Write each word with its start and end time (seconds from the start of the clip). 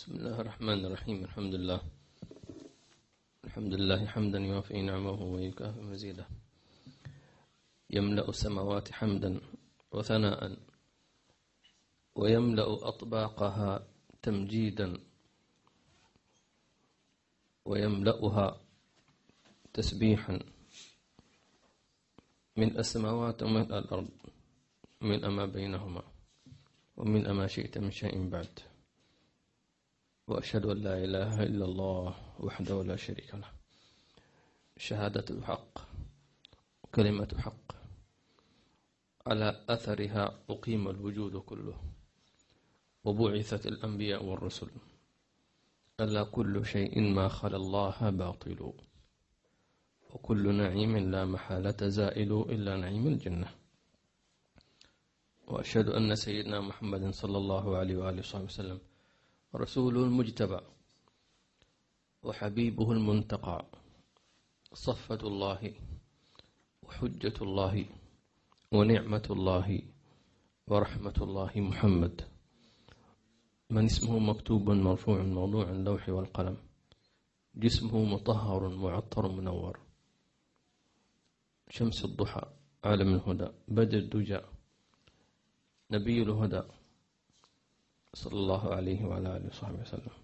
بسم 0.00 0.16
الله 0.16 0.40
الرحمن 0.40 0.80
الرحيم 0.84 1.18
الحمد 1.28 1.54
لله 1.60 1.80
الحمد 3.44 3.72
لله 3.74 4.00
حمدا 4.06 4.38
يوافي 4.38 4.80
نعمه 4.80 5.20
ويكافئ 5.20 5.80
مزيده 5.80 6.24
يملأ 7.90 8.24
السماوات 8.24 8.92
حمدا 8.92 9.40
وثناء 9.92 10.56
ويملأ 12.16 12.88
أطباقها 12.88 13.84
تمجيدا 14.22 14.88
ويملأها 17.64 18.46
تسبيحا 19.74 20.40
من 22.56 22.78
السماوات 22.78 23.42
ومن 23.42 23.68
الأرض 23.68 24.08
من 25.00 25.24
أما 25.24 25.44
بينهما 25.44 26.02
ومن 26.96 27.26
أما 27.26 27.46
شئت 27.46 27.78
من 27.78 27.90
شيء 27.92 28.16
بعد 28.32 28.69
وأشهد 30.30 30.66
أن 30.66 30.78
لا 30.78 31.04
إله 31.04 31.42
إلا 31.42 31.64
الله 31.64 32.14
وحده 32.40 32.82
لا 32.82 32.96
شريك 32.96 33.34
له. 33.34 33.50
شهادة 34.76 35.24
الحق 35.30 35.78
كلمة 36.94 37.28
حق. 37.38 37.72
على 39.26 39.64
أثرها 39.68 40.38
أقيم 40.50 40.88
الوجود 40.88 41.36
كله. 41.36 41.76
وبعثت 43.04 43.66
الأنبياء 43.66 44.24
والرسل. 44.24 44.70
ألا 46.00 46.22
كل 46.24 46.66
شيء 46.66 47.00
ما 47.00 47.28
خلا 47.28 47.56
الله 47.56 48.10
باطل. 48.10 48.72
وكل 50.10 50.54
نعيم 50.54 50.96
لا 50.96 51.24
محالة 51.24 51.88
زائل 51.88 52.32
إلا 52.32 52.76
نعيم 52.76 53.06
الجنة. 53.06 53.50
وأشهد 55.46 55.88
أن 55.88 56.14
سيدنا 56.14 56.60
محمد 56.60 57.10
صلى 57.10 57.38
الله 57.38 57.76
عليه 57.76 57.96
وآله 57.96 58.18
وصحبه 58.18 58.44
وسلم 58.44 58.89
رسول 59.54 59.96
المجتبى 59.96 60.60
وحبيبه 62.22 62.92
المنتقى 62.92 63.66
صفة 64.72 65.18
الله 65.22 65.74
وحجة 66.82 67.34
الله 67.42 67.86
ونعمة 68.72 69.26
الله 69.30 69.82
ورحمة 70.66 71.18
الله 71.20 71.52
محمد. 71.56 72.22
من 73.70 73.84
اسمه 73.84 74.18
مكتوب 74.18 74.70
مرفوع 74.70 75.22
موضوع 75.22 75.70
اللوح 75.70 76.08
والقلم. 76.08 76.56
جسمه 77.54 78.04
مطهر 78.04 78.68
معطر 78.68 79.28
منور. 79.28 79.80
شمس 81.70 82.04
الضحى 82.04 82.42
عالم 82.84 83.14
الهدى. 83.14 83.48
بدر 83.68 83.98
الدجى 83.98 84.40
نبي 85.90 86.22
الهدى. 86.22 86.62
صلى 88.14 88.32
الله 88.32 88.74
عليه 88.74 89.04
وعلى 89.04 89.36
آله 89.36 89.48
وصحبه 89.48 89.80
وسلم. 89.80 90.14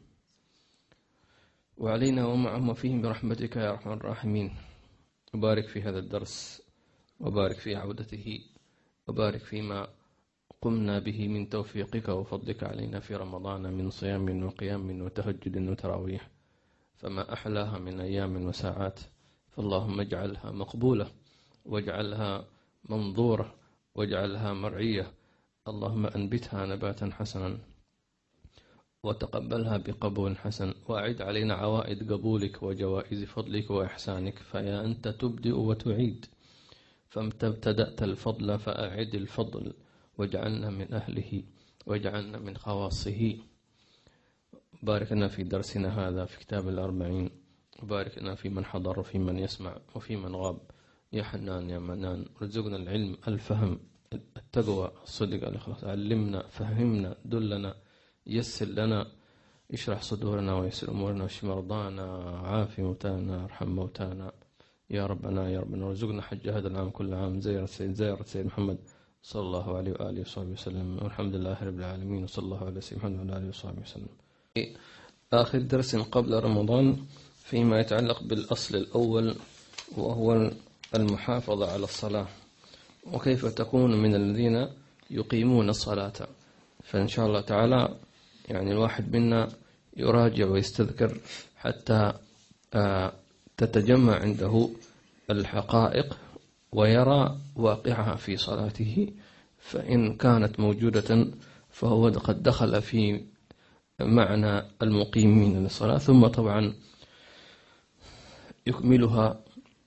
وعلينا 1.77 2.27
ومعهم 2.27 2.69
وفيهم 2.69 3.03
برحمتك 3.03 3.57
يا 3.57 3.71
أرحم 3.71 3.93
الراحمين. 3.93 4.57
وبارك 5.35 5.69
في 5.69 5.83
هذا 5.83 5.99
الدرس 5.99 6.63
وبارك 7.21 7.57
في 7.59 7.77
عودته 7.77 8.41
وبارك 9.09 9.41
فيما 9.41 9.89
قمنا 10.63 10.99
به 10.99 11.29
من 11.29 11.49
توفيقك 11.49 12.09
وفضلك 12.09 12.65
علينا 12.65 13.01
في 13.01 13.17
رمضان 13.17 13.63
من 13.63 13.91
صيام 13.91 14.45
وقيام 14.45 15.03
وتهجد 15.03 15.69
وتراويح. 15.69 16.29
فما 16.97 17.33
أحلاها 17.33 17.79
من 17.79 18.01
أيام 18.01 18.47
وساعات 18.47 19.01
فاللهم 19.51 20.01
اجعلها 20.01 20.51
مقبولة 20.51 21.07
واجعلها 21.65 22.45
منظورة 22.89 23.55
واجعلها 23.95 24.53
مرعية. 24.53 25.13
اللهم 25.69 26.07
أنبتها 26.07 26.67
نباتا 26.67 27.11
حسنا. 27.13 27.59
وتقبلها 29.07 29.77
بقبول 29.77 30.37
حسن. 30.39 30.75
وأعد 30.89 31.23
علينا 31.23 31.55
عوائد 31.55 32.13
قبولك 32.13 32.63
وجوائز 32.63 33.25
فضلك 33.25 33.71
وإحسانك 33.71 34.39
فيا 34.39 34.85
أنت 34.85 35.09
تبدئ 35.09 35.53
وتعيد. 35.53 36.27
فابتدأت 37.09 38.03
الفضل 38.03 38.59
فأعد 38.59 39.15
الفضل 39.15 39.73
واجعلنا 40.19 40.71
من 40.71 40.95
أهله 40.95 41.43
واجعلنا 41.87 42.39
من 42.39 42.57
خواصه. 42.57 43.37
بارك 44.83 45.13
لنا 45.13 45.29
في 45.29 45.43
درسنا 45.43 46.09
هذا 46.09 46.25
في 46.25 46.39
كتاب 46.39 46.69
الأربعين. 46.69 47.31
وبارك 47.83 48.19
لنا 48.19 48.35
في 48.35 48.49
من 48.49 48.65
حضر 48.65 49.01
وفي 49.01 49.19
من 49.19 49.39
يسمع 49.39 49.77
وفي 49.95 50.17
من 50.17 50.35
غاب. 50.37 50.59
يا 51.13 51.23
حنان 51.23 51.71
يا 51.71 51.79
منان 51.79 52.25
رزقنا 52.43 52.77
العلم 52.77 53.17
الفهم 53.29 53.79
التقوى 54.37 54.93
الصدق 55.03 55.49
الإخلاص. 55.49 55.85
علمنا 55.85 56.43
فهمنا 56.49 57.17
دلنا 57.25 57.75
يسر 58.27 58.67
لنا 58.67 59.07
اشرح 59.73 60.03
صدورنا 60.03 60.55
ويسر 60.55 60.91
أمورنا 60.91 61.23
واشف 61.23 61.45
مرضانا 61.45 62.07
عافي 62.45 62.83
موتانا 62.83 63.45
ارحم 63.45 63.69
موتانا. 63.69 64.33
يا 64.91 65.07
ربنا 65.07 65.51
يا 65.51 65.61
ربنا 65.61 65.87
وارزقنا 65.87 66.23
حج 66.23 66.49
هذا 66.49 66.69
العام 66.69 66.91
كل 66.91 67.15
عام. 67.15 67.41
زيارة 67.41 67.67
سيد 67.67 67.93
زيارة 67.95 68.23
سيد 68.23 68.47
محمد 68.47 68.79
صلى 69.23 69.43
الله 69.43 69.77
عليه 69.77 69.93
وآله 69.93 70.21
وصحبه 70.21 70.53
وسلم. 70.53 70.99
والحمد 71.03 71.35
لله 71.35 71.59
رب 71.63 71.79
العالمين 71.79 72.25
وصلى 72.25 72.45
الله 72.45 72.65
على 72.67 72.81
سيدنا 72.81 73.09
محمد 73.09 73.31
وعلى 73.31 73.39
آله 73.39 73.49
وصحبه 73.49 73.83
وسلم. 73.83 74.09
آخر 75.33 75.59
درس 75.59 75.97
قبل 75.97 76.33
رمضان 76.45 76.97
فيما 77.45 77.81
يتعلق 77.81 78.23
بالأصل 78.23 78.77
الأول 78.77 79.35
وهو 79.97 80.51
المحافظة 80.95 81.73
على 81.73 81.85
الصلاة. 81.85 82.27
وكيف 83.13 83.47
تكون 83.47 84.03
من 84.03 84.15
الذين 84.15 84.69
يقيمون 85.11 85.69
الصلاة؟ 85.69 86.13
فإن 86.83 87.09
شاء 87.09 87.27
الله 87.27 87.41
تعالى 87.41 87.95
يعني 88.49 88.73
الواحد 88.73 89.17
منا 89.17 89.49
يراجع 89.97 90.47
ويستذكر 90.47 91.19
حتى 91.57 92.13
آه، 92.75 93.13
تتجمع 93.57 94.17
عنده 94.17 94.69
الحقائق 95.31 96.19
ويرى 96.73 97.39
واقعها 97.57 98.15
في 98.17 98.37
صلاته 98.37 99.13
فإن 99.59 100.17
كانت 100.17 100.61
موجودة 100.61 101.27
فهو 101.71 102.09
قد 102.09 102.43
دخل 102.43 102.83
في 102.83 103.21
معنى 104.01 104.63
المقيمين 104.83 105.63
للصلاة. 105.63 105.99
ثم 105.99 106.27
طبعا 106.27 106.73
يكملها 108.67 109.41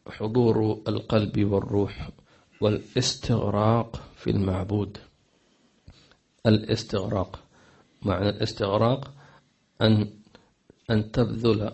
حضور 0.08 0.81
القلب 0.88 1.44
والروح 1.52 2.09
والاستغراق 2.62 4.02
في 4.16 4.30
المعبود. 4.30 4.98
الاستغراق. 6.46 7.40
معنى 8.02 8.30
الاستغراق 8.30 9.14
أن 9.82 10.10
أن 10.90 11.12
تبذل 11.12 11.72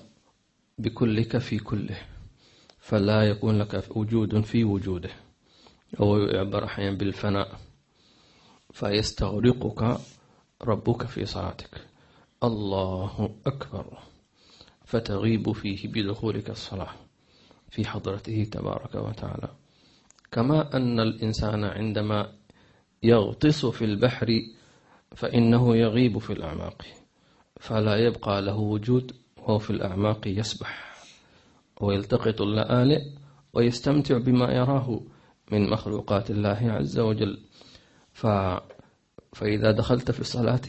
بكلك 0.77 1.37
في 1.37 1.59
كله 1.59 1.97
فلا 2.79 3.23
يكون 3.23 3.57
لك 3.57 3.97
وجود 3.97 4.41
في 4.41 4.63
وجوده 4.63 5.09
أو 5.99 6.17
يعبر 6.17 6.65
أحيانا 6.65 6.97
بالفناء 6.97 7.59
فيستغرقك 8.73 9.99
ربك 10.61 11.05
في 11.05 11.25
صلاتك. 11.25 11.87
الله 12.43 13.35
أكبر. 13.45 13.97
فتغيب 14.85 15.51
فيه 15.51 15.87
بدخولك 15.87 16.49
الصلاة 16.49 16.93
في 17.69 17.87
حضرته 17.87 18.43
تبارك 18.51 18.95
وتعالى. 18.95 19.49
كما 20.31 20.75
أن 20.77 20.99
الإنسان 20.99 21.63
عندما 21.63 22.33
يغطس 23.03 23.65
في 23.65 23.85
البحر 23.85 24.41
فإنه 25.15 25.75
يغيب 25.75 26.17
في 26.17 26.33
الأعماق 26.33 26.85
فلا 27.59 27.95
يبقى 27.95 28.41
له 28.41 28.57
وجود 28.57 29.15
وهو 29.37 29.59
في 29.59 29.69
الأعماق 29.69 30.27
يسبح 30.27 30.95
ويلتقط 31.81 32.41
اللآلئ 32.41 33.01
ويستمتع 33.53 34.17
بما 34.17 34.51
يراه 34.51 35.01
من 35.51 35.69
مخلوقات 35.69 36.31
الله 36.31 36.59
عز 36.61 36.99
وجل. 36.99 37.37
ف 38.13 38.27
فإذا 39.33 39.71
دخلت 39.71 40.11
في 40.11 40.19
الصلاة 40.19 40.61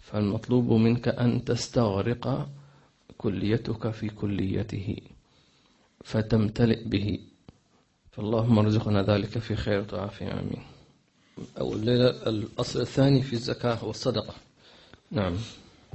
فالمطلوب 0.00 0.72
منك 0.72 1.08
أن 1.08 1.44
تستغرق 1.44 2.48
كليتك 3.18 3.90
في 3.90 4.08
كليته 4.08 4.96
فتمتلئ 6.04 6.88
به. 6.88 7.18
فاللهم 8.10 8.58
ارزقنا 8.58 9.02
ذلك 9.02 9.38
في 9.38 9.56
خير 9.56 9.84
وعافية 9.92 10.32
آمين. 10.32 10.73
أو 11.58 11.72
الليلة 11.72 12.10
الأصل 12.10 12.80
الثاني 12.80 13.22
في 13.22 13.32
الزكاة 13.32 13.84
والصدقة. 13.84 14.34
نعم. 15.10 15.34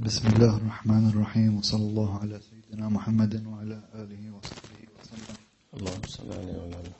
بسم 0.00 0.28
الله 0.28 0.56
الرحمن 0.56 1.08
الرحيم 1.08 1.58
وصلى 1.58 1.82
الله 1.82 2.18
على 2.18 2.40
سيدنا 2.50 2.88
محمد 2.88 3.46
وعلى 3.46 3.80
آله 3.94 4.22
وصحبه 4.36 4.80
وسلم. 5.00 5.36
اللهم 5.76 6.02
صل 6.06 6.32
عليه 6.32 6.58
وعلى 6.58 6.76
آله 6.80 6.92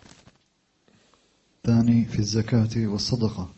الثاني 1.56 2.04
في 2.04 2.18
الزكاة 2.18 2.74
والصدقة. 2.76 3.48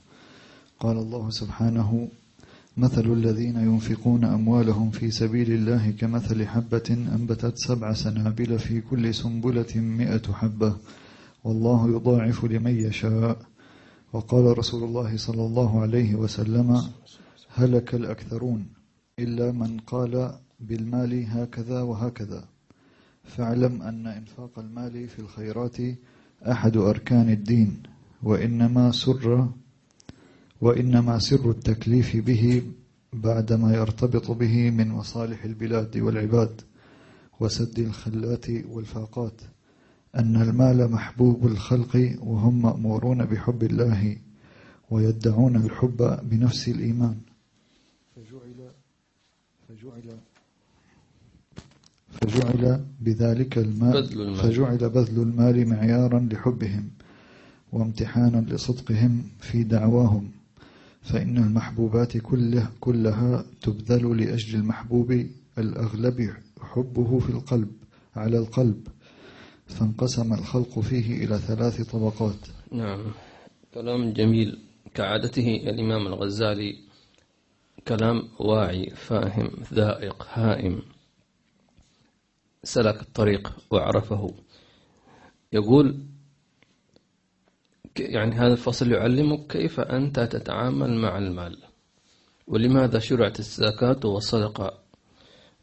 قال 0.80 0.96
الله 0.96 1.30
سبحانه 1.30 2.08
مثل 2.76 3.12
الذين 3.12 3.56
ينفقون 3.56 4.24
أموالهم 4.24 4.90
في 4.90 5.10
سبيل 5.10 5.52
الله 5.52 5.90
كمثل 5.90 6.46
حبة 6.46 6.88
أنبتت 6.90 7.58
سبع 7.58 7.92
سنابل 7.92 8.58
في 8.58 8.80
كل 8.80 9.14
سنبلة 9.14 9.76
مئة 9.76 10.32
حبة 10.32 10.76
والله 11.44 11.90
يضاعف 11.90 12.44
لمن 12.44 12.80
يشاء 12.86 13.38
وقال 14.12 14.58
رسول 14.58 14.84
الله 14.84 15.16
صلى 15.16 15.46
الله 15.46 15.80
عليه 15.80 16.14
وسلم 16.14 16.82
هلك 17.54 17.94
الأكثرون 17.94 18.66
إلا 19.18 19.52
من 19.52 19.80
قال 19.80 20.34
بالمال 20.60 21.26
هكذا 21.28 21.82
وهكذا. 21.82 22.44
فاعلم 23.24 23.82
أن 23.82 24.06
إنفاق 24.06 24.58
المال 24.58 25.08
في 25.08 25.18
الخيرات 25.18 25.76
أحد 26.42 26.76
أركان 26.76 27.30
الدين 27.30 27.82
وإنما 28.22 28.90
سر 28.92 29.48
وإنما 30.60 31.18
سر 31.18 31.50
التكليف 31.50 32.16
به 32.16 32.62
بعدما 33.12 33.74
يرتبط 33.74 34.30
به 34.30 34.70
من 34.70 34.88
مصالح 34.88 35.44
البلاد 35.44 35.96
والعباد 35.96 36.60
وسد 37.40 37.78
الخلات 37.78 38.46
والفاقات. 38.70 39.40
أن 40.18 40.36
المال 40.42 40.90
محبوب 40.90 41.46
الخلق 41.46 42.16
وهم 42.20 42.62
مأمورون 42.62 43.24
بحب 43.24 43.62
الله 43.62 44.16
ويدعون 44.90 45.56
الحب 45.56 46.18
بنفس 46.22 46.68
الإيمان. 46.68 47.16
فجعل 48.16 48.70
فجعل 49.68 50.16
فجعل 52.10 52.84
بذلك 53.00 53.58
المال 53.58 53.92
بذل 53.92 54.20
المال. 54.20 54.36
فجعل 54.36 54.88
بذل 54.90 55.22
المال 55.22 55.68
معيارا 55.68 56.28
لحبهم 56.32 56.90
وامتحانا 57.72 58.40
لصدقهم 58.54 59.22
في 59.40 59.64
دعواهم. 59.64 60.30
فإن 61.02 61.38
المحبوبات 61.38 62.16
كله 62.16 62.68
كلها 62.80 63.44
تبذل 63.62 64.16
لأجل 64.20 64.58
المحبوب 64.58 65.26
الأغلب 65.58 66.30
حبه 66.60 67.18
في 67.18 67.30
القلب 67.30 67.70
على 68.16 68.38
القلب. 68.38 68.88
فانقسم 69.72 70.32
الخلق 70.32 70.78
فيه 70.78 71.24
إلى 71.24 71.38
ثلاث 71.38 71.90
طبقات. 71.92 72.48
نعم. 72.72 73.12
كلام 73.74 74.12
جميل. 74.12 74.58
كعادته 74.94 75.56
الإمام 75.56 76.06
الغزالي 76.06 76.76
كلام 77.88 78.28
واعي 78.38 78.90
فاهم 78.90 79.50
ذائق 79.74 80.26
هائم. 80.32 80.82
سلك 82.64 83.02
الطريق 83.02 83.56
وعرفه. 83.70 84.34
يقول 85.52 85.98
يعني 87.98 88.34
هذا 88.34 88.52
الفصل 88.52 88.92
يعلمك 88.92 89.46
كيف 89.46 89.80
أنت 89.80 90.20
تتعامل 90.20 90.94
مع 90.94 91.18
المال. 91.18 91.58
ولماذا 92.46 92.98
شرعت 92.98 93.38
الزكاة 93.40 94.00
والصدقة؟ 94.04 94.81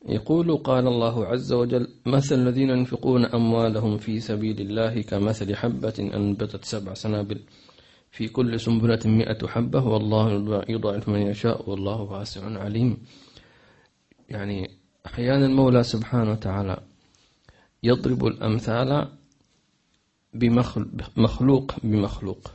يقول 0.08 0.58
قال 0.58 0.88
الله 0.88 1.26
عز 1.26 1.54
وجل 1.54 1.88
مثل 2.06 2.36
الذين 2.36 2.70
ينفقون 2.70 3.26
أموالهم 3.26 3.98
في 3.98 4.20
سبيل 4.20 4.62
الله 4.62 5.02
كمثل 5.02 5.56
حبة 5.56 5.94
أنبتت 6.00 6.66
سبع 6.66 6.94
سنابل 6.94 7.40
في 8.12 8.28
كل 8.28 8.60
سنبلة 8.60 9.00
مئة 9.06 9.48
حبة 9.48 9.88
والله 9.88 10.64
يضاعف 10.70 11.10
من 11.10 11.22
يشاء 11.22 11.70
والله 11.70 12.02
واسع 12.02 12.60
عليم. 12.60 12.98
يعني 14.30 14.70
أحيانا 15.06 15.46
المولى 15.46 15.84
سبحانه 15.84 16.32
وتعالى 16.32 16.80
يضرب 17.84 18.26
الأمثال 18.26 19.08
بمخلوق 20.34 21.76
بمخلوق. 21.84 22.52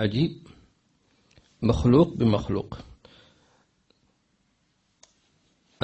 عجيب. 0.00 0.36
مخلوق 1.62 2.14
بمخلوق. 2.14 2.78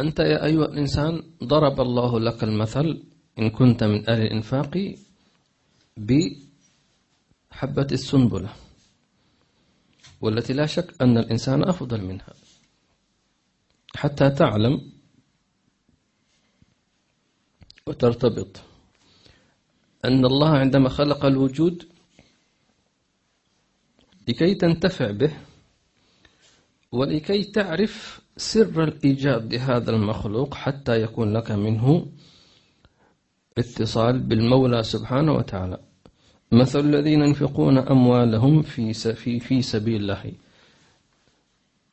أنت 0.01 0.19
يا 0.21 0.45
أيها 0.45 0.65
الإنسان 0.65 1.23
ضرب 1.45 1.81
الله 1.81 2.21
لك 2.21 2.45
المثل 2.45 3.03
إن 3.39 3.51
كنت 3.51 3.85
من 3.85 4.11
أهل 4.11 4.23
الإنفاق 4.23 4.95
بحبة 5.97 6.39
السنبلة 7.93 8.53
والتي 10.21 10.53
لا 10.53 10.67
شك 10.67 11.03
أن 11.03 11.19
الإنسان 11.19 11.69
أفضل 11.69 12.05
منها. 12.05 12.35
حتى 13.97 14.31
تعلم 14.31 14.93
وترتبط 17.87 18.61
أن 20.05 20.25
الله 20.25 20.49
عندما 20.49 20.89
خلق 20.89 21.25
الوجود 21.25 21.89
لكي 24.29 24.55
تنتفع 24.55 25.11
به 25.11 25.33
ولكي 26.93 27.45
تعرف 27.45 28.21
سر 28.41 28.85
الإيجاد 28.85 29.55
لهذا 29.55 29.91
المخلوق 29.91 30.55
حتى 30.55 31.03
يكون 31.03 31.33
لك 31.33 31.51
منه 31.51 32.07
اتصال 33.59 34.19
بالمولى 34.19 34.83
سبحانه 34.83 35.33
وتعالى. 35.33 35.79
مثل 36.53 36.81
الذين 36.81 37.21
ينفقون 37.21 37.79
أموالهم 37.79 38.63
في 38.63 38.93
في 38.93 39.41
في 39.41 39.63
سبيل 39.63 40.01
الله. 40.01 40.33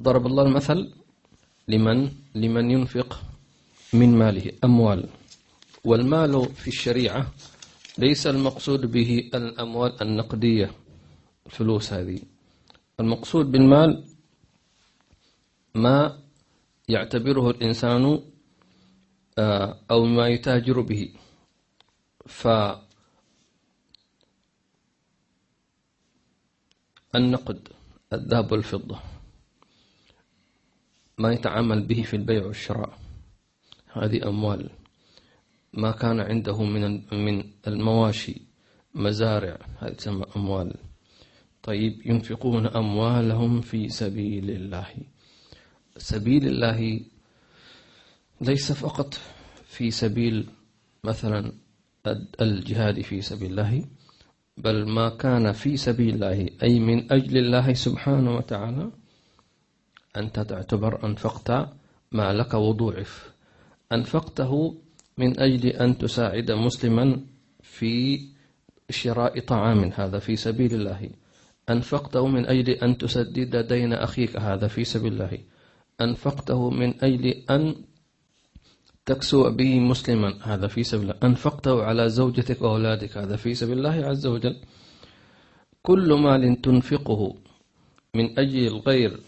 ضرب 0.01 0.25
الله 0.27 0.43
المثل 0.43 0.93
لمن 1.67 2.09
لمن 2.35 2.71
ينفق 2.71 3.21
من 3.93 4.17
ماله 4.17 4.51
أموال. 4.63 5.09
والمال 5.85 6.45
في 6.45 6.67
الشريعة 6.67 7.27
ليس 7.97 8.27
المقصود 8.27 8.91
به 8.91 9.29
الأموال 9.33 10.01
النقدية 10.01 10.71
الفلوس 11.45 11.93
هذه. 11.93 12.19
المقصود 12.99 13.51
بالمال 13.51 14.03
ما 15.75 16.26
يعتبره 16.87 17.49
الإنسان 17.49 18.19
آه، 19.37 19.79
أو 19.91 20.05
ما 20.05 20.27
يتاجر 20.27 20.81
به. 20.81 21.13
فالنقد 27.13 27.67
الذهب 28.13 28.51
والفضة 28.51 28.99
ما 31.17 31.33
يتعامل 31.33 31.85
به 31.85 32.01
في 32.01 32.15
البيع 32.15 32.45
والشراء. 32.45 32.99
هذه 33.93 34.27
أموال. 34.27 34.69
ما 35.73 35.91
كان 35.91 36.19
عنده 36.19 36.63
من 36.63 37.01
من 37.13 37.51
المواشي 37.67 38.41
مزارع 38.95 39.57
هذه 39.79 39.93
تسمى 39.93 40.25
أموال. 40.35 40.75
طيب 41.63 42.01
ينفقون 42.05 42.67
أموالهم 42.67 43.61
في 43.61 43.89
سبيل 43.89 44.51
الله. 44.51 45.16
سبيل 45.97 46.47
الله 46.47 46.99
ليس 48.41 48.71
فقط 48.71 49.13
في 49.65 49.91
سبيل 49.91 50.49
مثلا 51.03 51.53
الجهاد 52.41 53.01
في 53.01 53.21
سبيل 53.21 53.51
الله 53.51 53.85
بل 54.57 54.85
ما 54.89 55.09
كان 55.09 55.51
في 55.51 55.77
سبيل 55.77 56.15
الله 56.15 56.49
أي 56.63 56.79
من 56.79 57.11
أجل 57.11 57.37
الله 57.37 57.73
سبحانه 57.73 58.35
وتعالى 58.35 58.91
أنت 60.17 60.39
تعتبر 60.39 61.05
أنفقت 61.05 61.69
ما 62.11 62.33
لك 62.33 62.53
وضوعف. 62.53 63.33
أنفقته 63.91 64.81
من 65.17 65.39
أجل 65.39 65.67
أن 65.67 65.97
تساعد 65.97 66.51
مسلما 66.51 67.21
في 67.61 68.19
شراء 68.89 69.39
طعام 69.39 69.83
هذا 69.83 70.19
في 70.19 70.35
سبيل 70.35 70.73
الله. 70.73 71.09
أنفقته 71.69 72.27
من 72.27 72.45
أجل 72.45 72.69
أن 72.69 72.97
تسدد 72.97 73.67
دين 73.67 73.93
أخيك 73.93 74.37
هذا 74.37 74.67
في 74.67 74.83
سبيل 74.83 75.13
الله. 75.13 75.37
أنفقته 76.01 76.69
من 76.69 77.03
أجل 77.03 77.25
أن 77.49 77.75
تكسو 79.05 79.49
به 79.49 79.79
مسلما. 79.79 80.37
هذا 80.41 80.67
في 80.67 80.83
سبيل 80.83 81.03
الله. 81.03 81.19
أنفقته 81.23 81.83
على 81.83 82.09
زوجتك 82.09 82.61
وأولادك. 82.61 83.17
هذا 83.17 83.35
في 83.35 83.53
سبيل 83.53 83.77
الله 83.77 84.05
عز 84.05 84.27
وجل. 84.27 84.55
كل 85.81 86.13
مال 86.13 86.61
تنفقه 86.61 87.35
من 88.13 88.39
أجل 88.39 88.67
الغير 88.67 89.19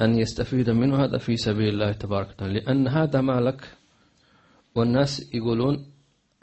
أن 0.00 0.18
يستفيد 0.18 0.70
منه. 0.70 1.04
هذا 1.04 1.18
في 1.18 1.36
سبيل 1.36 1.68
الله 1.68 1.92
تبارك 1.92 2.28
وتعالى. 2.28 2.60
لأن 2.60 2.88
هذا 2.88 3.20
مالك 3.20 3.60
والناس 4.74 5.34
يقولون 5.34 5.86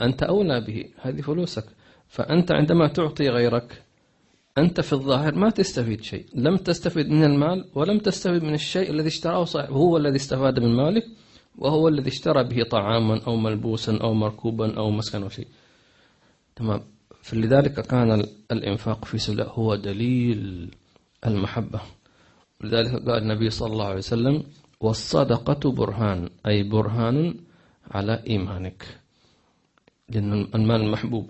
أنت 0.02 0.24
أولى 0.24 0.62
به. 0.62 0.86
هذه 1.02 1.22
فلوسك. 1.22 1.66
فأنت 2.08 2.52
عندما 2.52 2.88
تعطي 2.88 3.30
غيرك 3.30 3.84
أنت 4.58 4.82
في 4.82 4.94
الظاهر 4.94 5.36
ما 5.36 5.50
تستفيد 5.50 6.02
شيء. 6.02 6.26
لم 6.36 6.58
تستفيد 6.58 7.10
من 7.10 7.24
المال 7.24 7.66
ولم 7.76 8.00
تستفيد 8.00 8.44
من 8.44 8.54
الشيء 8.54 8.90
الذي 8.90 9.08
اشتراه 9.08 9.44
صاحب 9.44 9.74
هو 9.74 9.98
الذي 9.98 10.16
استفاد 10.16 10.60
من 10.60 10.76
مالك 10.76 11.04
وهو 11.58 11.88
الذي 11.88 12.10
اشترى 12.10 12.44
به 12.44 12.64
طعاما 12.64 13.22
أو 13.28 13.36
ملبوسا 13.36 13.98
أو 13.98 14.14
مركوبا 14.14 14.78
أو 14.78 14.92
مسكن 14.92 15.24
أو 15.24 15.30
شيء. 15.30 15.48
تمام. 16.56 16.82
فلذلك 17.22 17.80
كان 17.88 18.26
الإنفاق 18.52 19.06
في 19.06 19.18
سبيل 19.18 19.42
هو 19.42 19.76
دليل 19.76 20.70
المحبة. 21.26 21.82
لذلك 22.62 22.92
قال 22.92 23.22
النبي 23.22 23.50
صلى 23.50 23.72
الله 23.72 23.86
عليه 23.86 23.98
وسلم 23.98 24.44
والصدقة 24.80 25.72
برهان. 25.72 26.30
أي 26.48 26.64
برهان 26.64 27.36
على 27.92 28.24
إيمانك. 28.28 29.00
لأن 30.10 30.48
المال 30.56 30.92
محبوب. 30.92 31.30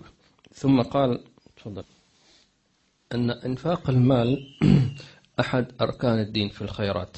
ثم 0.52 0.82
قال 0.82 1.20
تفضل. 1.56 1.84
أن 3.12 3.30
إنفاق 3.30 3.90
المال 3.90 4.56
أحد 5.40 5.72
أركان 5.80 6.18
الدين 6.18 6.48
في 6.48 6.62
الخيرات. 6.62 7.16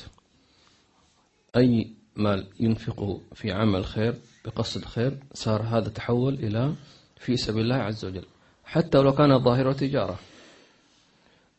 أي 1.57 1.91
مال 2.17 2.47
ينفقه 2.61 3.21
في 3.35 3.53
عمل 3.53 3.85
خير 3.85 4.15
بقصد 4.45 4.85
خير 4.85 5.19
صار 5.35 5.63
هذا 5.63 5.89
تحول 5.89 6.35
إلى 6.35 6.75
في 7.19 7.37
سبيل 7.37 7.63
الله 7.63 7.75
عز 7.75 8.05
وجل 8.05 8.25
حتى 8.65 8.99
ولو 8.99 9.13
كان 9.13 9.39
ظاهره 9.39 9.73
تجارة 9.73 10.19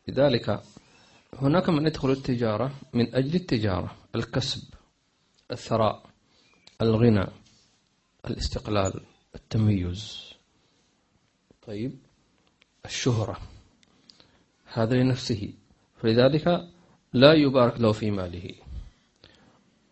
لذلك 0.08 0.62
هناك 1.34 1.70
من 1.70 1.88
يدخل 1.88 2.12
التجارة 2.12 2.72
من 2.94 3.16
أجل 3.16 3.36
التجارة 3.36 3.96
الكسب 4.16 4.64
الثراء 5.52 6.04
الغنى 6.82 7.26
الاستقلال 8.26 9.02
التميز. 9.36 10.34
طيب 11.68 12.00
الشهرة. 12.86 13.38
هذا 14.74 14.96
لنفسه. 14.96 15.54
فلذلك 15.96 16.68
لا 17.14 17.34
يبارك 17.34 17.82
له 17.82 17.92
في 17.92 18.12
ماله. 18.12 18.52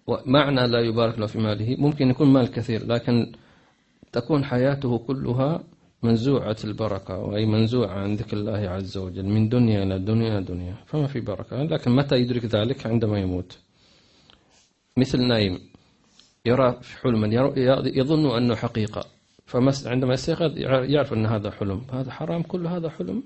ومعنى 0.08 0.68
لا 0.68 0.80
يبارك 0.80 1.20
له 1.20 1.26
في 1.26 1.40
ماله 1.40 1.76
ممكن 1.80 2.10
يكون 2.10 2.28
مال 2.34 2.52
كثير 2.52 2.86
لكن 2.86 3.32
تكون 4.12 4.46
حياته 4.46 4.98
كلها 4.98 5.64
منزوعة 6.04 6.58
البركة 6.64 7.18
وأي 7.18 7.46
منزوعة 7.46 7.94
عن 7.94 8.16
ذكر 8.16 8.38
الله 8.38 8.70
عز 8.70 8.98
وجل 8.98 9.26
من 9.26 9.50
دنيا 9.50 9.84
إلى 9.84 10.00
دنيا 10.00 10.38
إلى 10.38 10.46
دنيا 10.46 10.76
فما 10.86 11.08
في 11.08 11.20
بركة. 11.20 11.64
لكن 11.64 11.92
متى 11.92 12.16
يدرك 12.16 12.46
ذلك؟ 12.46 12.88
عندما 12.88 13.20
يموت. 13.20 13.58
مثل 14.98 15.28
نايم 15.28 15.60
يرى 16.46 16.78
في 16.82 16.98
حلما 16.98 17.28
يظن 17.86 18.38
أنه 18.38 18.56
حقيقة 18.56 19.06
فعندما 19.46 20.14
يستيقظ 20.14 20.58
يعرف 20.58 21.14
أن 21.14 21.26
هذا 21.26 21.52
حلم 21.52 21.82
هذا 21.92 22.12
حرام 22.12 22.42
كل 22.44 22.68
هذا 22.68 22.90
حلم. 22.90 23.24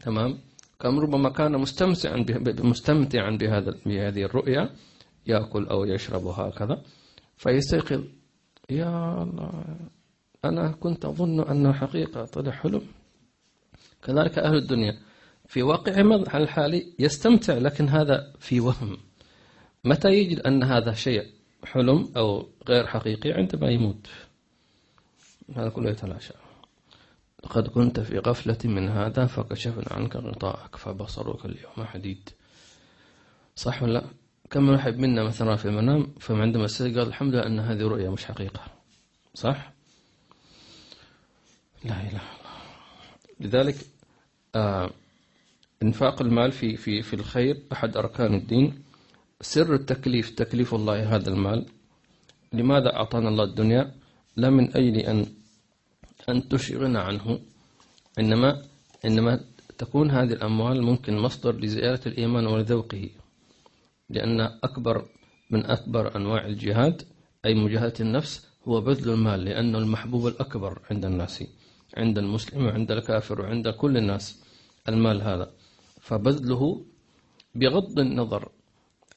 تمام؟ 0.00 0.38
كم 0.80 0.98
ربما 0.98 1.28
كان 1.28 1.52
مستمتعا 1.52 2.24
مستمتعا 2.60 3.30
بهذا 3.30 3.74
بهذه 3.86 4.22
الرؤيا 4.22 4.70
يأكل 5.26 5.66
أو 5.66 5.84
يشرب 5.84 6.26
هكذا 6.26 6.82
فيستيقظ. 7.36 8.04
يا 8.70 9.22
الله 9.22 9.64
أنا 10.44 10.70
كنت 10.70 11.04
أظن 11.04 11.40
أنه 11.40 11.72
حقيقة 11.72 12.24
طلع 12.24 12.52
حلم. 12.52 12.82
كذلك 14.02 14.38
أهل 14.38 14.56
الدنيا. 14.56 14.98
في 15.46 15.62
واقع 15.62 16.00
الحالي 16.42 16.94
يستمتع 16.98 17.54
لكن 17.54 17.88
هذا 17.88 18.32
في 18.38 18.60
وهم. 18.60 18.96
متى 19.84 20.08
يجد 20.08 20.40
أن 20.40 20.62
هذا 20.62 20.92
شيء 20.92 21.26
حلم 21.64 22.08
أو 22.16 22.46
غير 22.68 22.86
حقيقي؟ 22.86 23.32
عندما 23.32 23.70
يموت. 23.70 24.06
هذا 25.56 25.68
كله 25.68 25.90
يتلاشى. 25.90 26.34
لقد 27.48 27.68
كنت 27.68 28.00
في 28.00 28.18
غفلة 28.18 28.58
من 28.64 28.88
هذا 28.88 29.26
فكشفنا 29.26 29.84
عنك 29.90 30.16
غطاءك 30.16 30.76
فبصرك 30.76 31.44
اليوم 31.44 31.86
حديد. 31.86 32.28
صح 33.56 33.82
ولا 33.82 34.04
كم 34.50 34.68
واحد 34.68 34.98
منا 34.98 35.22
مثلا 35.24 35.56
في 35.56 35.64
المنام 35.64 36.06
فعندما 36.20 36.64
استيقظ 36.64 36.98
الحمد 36.98 37.34
لله 37.34 37.46
أن 37.46 37.60
هذه 37.60 37.82
رؤيا 37.82 38.10
مش 38.10 38.24
حقيقة. 38.24 38.60
صح؟ 39.34 39.72
لا 41.84 42.00
إله 42.00 42.00
إلا 42.00 42.08
الله. 42.10 42.54
لذلك 43.40 43.76
آه 44.54 44.90
إنفاق 45.82 46.22
المال 46.22 46.52
في 46.52 46.76
في 46.76 47.02
في 47.02 47.14
الخير 47.14 47.62
أحد 47.72 47.96
أركان 47.96 48.34
الدين. 48.34 48.82
سر 49.40 49.74
التكليف 49.74 50.30
تكليف 50.30 50.74
الله 50.74 51.16
هذا 51.16 51.30
المال. 51.30 51.66
لماذا 52.52 52.96
أعطانا 52.96 53.28
الله 53.28 53.44
الدنيا؟ 53.44 53.94
لا 54.36 54.50
من 54.50 54.76
أجل 54.76 54.96
أن 54.96 55.26
أن 56.28 56.48
تشغلنا 56.48 57.00
عنه. 57.00 57.40
إنما 58.18 58.62
إنما 59.04 59.40
تكون 59.78 60.10
هذه 60.10 60.32
الأموال 60.32 60.82
ممكن 60.82 61.18
مصدر 61.18 61.56
لزيادة 61.60 62.00
الإيمان 62.06 62.46
ولذوقه. 62.46 63.10
لأن 64.10 64.40
أكبر 64.40 65.04
من 65.50 65.66
أكبر 65.66 66.16
أنواع 66.16 66.46
الجهاد 66.46 67.02
أي 67.44 67.54
مجاهدة 67.54 67.94
النفس 68.00 68.46
هو 68.68 68.80
بذل 68.80 69.10
المال 69.10 69.44
لأنه 69.44 69.78
المحبوب 69.78 70.26
الأكبر 70.26 70.78
عند 70.90 71.04
الناس 71.04 71.44
عند 71.96 72.18
المسلم 72.18 72.66
وعند 72.66 72.90
الكافر 72.92 73.40
وعند 73.40 73.68
كل 73.68 73.96
الناس 73.96 74.42
المال 74.88 75.22
هذا. 75.22 75.50
فبذله 76.00 76.84
بغض 77.54 77.98
النظر 77.98 78.48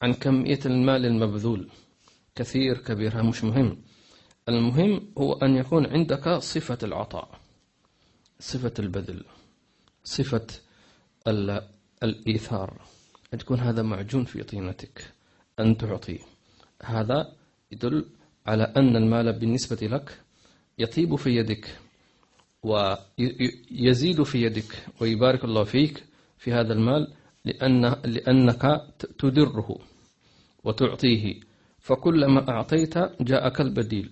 عن 0.02 0.14
كمية 0.14 0.60
المال 0.66 1.06
المبذول. 1.06 1.70
كثير 2.36 2.78
كبير 2.78 3.24
مش 3.24 3.44
مهم. 3.44 3.78
المهم 4.50 5.08
هو 5.18 5.34
أن 5.34 5.56
يكون 5.56 5.86
عندك 5.86 6.30
صفة 6.30 6.78
العطاء 6.84 7.40
صفة 8.40 8.74
البذل 8.80 9.24
صفة 10.04 10.48
الإيثار. 12.04 12.82
أن 13.34 13.38
تكون 13.38 13.60
هذا 13.60 13.82
معجون 13.82 14.26
في 14.26 14.44
طينتك 14.44 15.14
أن 15.60 15.78
تعطي. 15.78 16.20
هذا 16.84 17.34
يدل 17.72 18.06
على 18.46 18.64
أن 18.64 18.96
المال 18.96 19.40
بالنسبة 19.40 19.88
لك 19.88 20.22
يطيب 20.80 21.16
في 21.16 21.30
يدك 21.30 21.78
ويزيد 22.64 24.24
في 24.24 24.42
يدك 24.44 24.86
ويبارك 25.02 25.44
الله 25.44 25.64
فيك 25.64 26.04
في 26.38 26.54
هذا 26.54 26.74
المال 26.74 27.14
لأن 27.46 27.86
لأنك 28.06 28.82
تدره 29.20 29.80
وتعطيه. 30.64 31.40
فكلما 31.80 32.50
أعطيت 32.50 32.98
جاءك 33.22 33.62
البديل. 33.62 34.12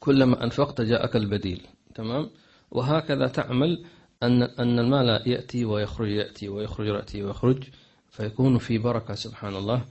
كلما 0.00 0.44
أنفقت 0.44 0.80
جاءك 0.80 1.16
البديل 1.16 1.66
تمام؟ 1.94 2.30
وهكذا 2.70 3.26
تعمل 3.26 3.84
أن 4.22 4.42
أن 4.42 4.78
المال 4.78 5.28
يأتي 5.28 5.64
ويخرج 5.64 6.08
يأتي 6.08 6.48
ويخرج 6.48 6.86
يأتي 6.86 7.22
ويخرج 7.22 7.64
فيكون 8.10 8.58
في 8.58 8.78
بركة 8.78 9.14
سبحان 9.14 9.56
الله. 9.56 9.84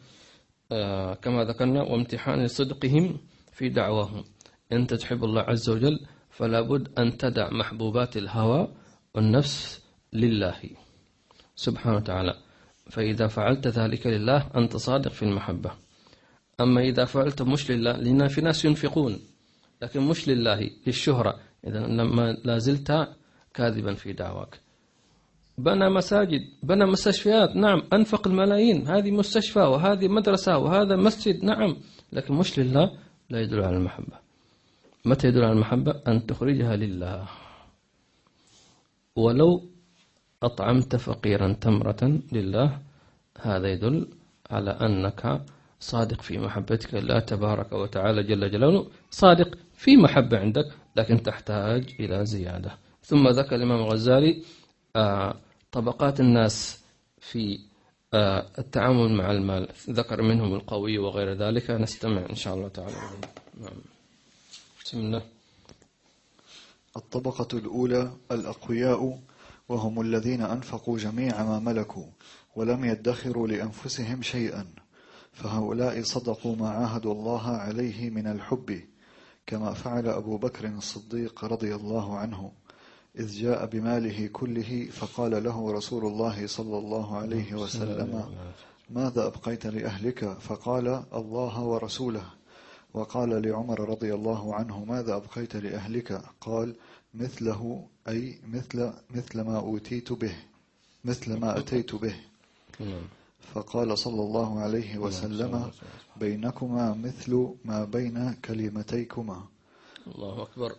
آه 0.72 1.14
كما 1.14 1.44
ذكرنا 1.44 1.82
وامتحان 1.82 2.48
صدقهم 2.48 3.18
في 3.52 3.70
دعواهم. 3.70 4.24
أنت 4.72 4.94
تحب 4.94 5.24
الله 5.24 5.42
عز 5.42 5.70
وجل 5.70 6.00
فلا 6.30 6.62
بد 6.62 7.00
أن 7.00 7.18
تدع 7.18 7.50
محبوبات 7.52 8.18
الهوى 8.18 8.68
والنفس 9.16 9.84
لله 10.14 10.60
سبحانه 11.56 11.96
وتعالى. 11.96 12.34
فإذا 12.90 13.28
فعلت 13.28 13.68
ذلك 13.68 14.08
لله 14.08 14.50
أنت 14.56 14.78
صادق 14.78 15.12
في 15.12 15.24
المحبة. 15.24 15.72
أما 16.62 16.82
إذا 16.82 17.06
فعلت 17.06 17.42
مش 17.42 17.72
لله 17.72 17.92
لأن 17.92 18.28
في 18.28 18.42
ناس 18.42 18.66
ينفقون. 18.66 19.20
لكن 19.82 20.02
مش 20.02 20.30
لله 20.30 20.70
للشهرة. 20.88 21.40
إذا 21.68 21.80
لما 21.80 22.38
لازلت 22.44 23.10
كاذبا 23.54 23.94
في 23.94 24.14
دعواك. 24.14 24.60
بنى 25.58 25.90
مساجد 25.90 26.42
بنى 26.64 26.86
مستشفيات 26.86 27.56
نعم 27.56 27.84
أنفق 27.94 28.28
الملايين. 28.28 28.88
هذه 28.88 29.12
مستشفى 29.12 29.60
وهذه 29.60 30.08
مدرسة 30.08 30.58
وهذا 30.58 30.96
مسجد 30.96 31.44
نعم 31.44 31.78
لكن 32.14 32.34
مش 32.34 32.60
لله 32.60 32.92
لا 33.30 33.42
يدل 33.42 33.62
على 33.62 33.78
المحبة. 33.78 34.18
متى 35.06 35.28
يدل 35.28 35.44
على 35.44 35.54
المحبة؟ 35.54 36.02
أن 36.08 36.26
تخرجها 36.26 36.76
لله. 36.76 37.28
ولو 39.16 39.70
أطعمت 40.44 40.96
فقيرا 40.96 41.54
تمرة 41.54 42.22
لله 42.32 42.80
هذا 43.42 43.68
يدل 43.68 44.08
على 44.52 44.72
أنك 44.72 45.42
صادق 45.80 46.22
في 46.22 46.38
محبتك 46.38 46.94
لله 46.94 47.20
تبارك 47.20 47.72
وتعالى 47.72 48.24
جل 48.24 48.52
جلاله 48.52 48.88
صادق 49.12 49.58
في 49.74 49.98
محبة 49.98 50.40
عندك 50.40 50.66
لكن 50.96 51.24
تحتاج 51.24 51.96
إلى 52.00 52.26
زيادة. 52.26 52.78
ثم 53.04 53.28
ذكر 53.28 53.56
الإمام 53.56 53.80
الغزالي 53.80 54.44
آه، 54.96 55.36
طبقات 55.72 56.20
الناس 56.20 56.84
في 57.20 57.60
آه، 58.14 58.46
التعامل 58.60 59.12
مع 59.12 59.32
المال. 59.32 59.68
ذكر 59.90 60.22
منهم 60.22 60.54
القوي 60.54 60.98
وغير 60.98 61.34
ذلك. 61.34 61.72
نستمع 61.72 62.26
إن 62.30 62.36
شاء 62.36 62.56
الله 62.56 62.68
تعالى. 62.68 62.96
نعم. 63.62 63.82
بسم 64.86 65.00
الله. 65.00 65.22
الطبقة 66.98 67.58
الأولى 67.58 68.12
الأقوياء 68.32 69.20
وهم 69.70 70.02
الذين 70.02 70.42
أنفقوا 70.42 70.98
جميع 70.98 71.44
ما 71.44 71.60
ملكوا 71.60 72.06
ولم 72.56 72.86
يدخروا 72.86 73.48
لأنفسهم 73.48 74.22
شيئا. 74.22 74.66
فهؤلاء 75.40 76.04
صدقوا 76.04 76.56
ما 76.56 76.70
عاهدوا 76.70 77.14
الله 77.14 77.48
عليه 77.48 78.10
من 78.10 78.28
الحب 78.28 78.82
كما 79.48 79.74
فعل 79.74 80.08
أبو 80.08 80.38
بكر 80.38 80.68
الصديق 80.68 81.46
رضي 81.46 81.76
الله 81.76 82.18
عنه 82.18 82.52
إذ 83.20 83.28
جاء 83.28 83.66
بماله 83.66 84.28
كله 84.28 84.88
فقال 84.92 85.44
له 85.44 85.72
رسول 85.72 86.06
الله 86.06 86.48
صلى 86.48 86.78
الله 86.78 87.18
عليه 87.18 87.54
وسلم 87.54 88.26
ماذا 88.90 89.26
أبقيت 89.28 89.66
لأهلك؟ 89.66 90.38
فقال 90.40 91.04
الله 91.14 91.64
ورسوله. 91.64 92.24
وقال 92.94 93.42
لعمر 93.42 93.90
رضي 93.90 94.14
الله 94.14 94.56
عنه 94.56 94.86
ماذا 94.86 95.16
أبقيت 95.16 95.56
لأهلك؟ 95.56 96.22
قال 96.42 96.76
مثله 97.14 97.86
أي 98.08 98.40
مثل 98.48 98.92
مثل 99.16 99.42
ما 99.42 99.58
أوتيت 99.60 100.14
به 100.14 100.36
مثل 101.06 101.40
ما 101.40 101.58
أتيت 101.60 101.96
به. 101.96 102.16
نعم. 102.80 103.19
فقال 103.54 103.98
صلى 103.98 104.22
الله 104.22 104.60
عليه 104.60 104.98
وسلم. 104.98 105.72
بينكما 106.18 106.94
مثل 106.94 107.56
ما 107.66 107.86
بين 107.86 108.34
كلمتيكما. 108.34 109.48
الله 110.08 110.44
أكبر. 110.44 110.76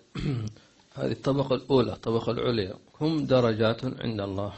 هذه 0.98 1.12
الطبقة 1.12 1.54
الأولى 1.54 1.92
الطبقة 1.92 2.32
العليا. 2.32 2.74
هم 3.00 3.24
درجات 3.26 3.84
عند 3.84 4.20
الله. 4.20 4.52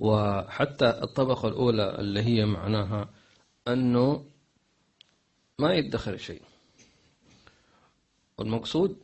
وحتى 0.00 0.88
الطبقة 1.02 1.48
الأولى 1.48 1.98
اللي 1.98 2.22
هي 2.22 2.46
معناها 2.46 3.08
أنه 3.68 4.24
ما 5.58 5.74
يدخر 5.74 6.16
شيء. 6.16 6.42
والمقصود 8.38 8.96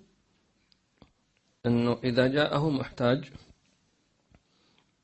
أنه 1.67 1.99
إذا 2.05 2.27
جاءه 2.27 2.71
محتاج 2.71 3.33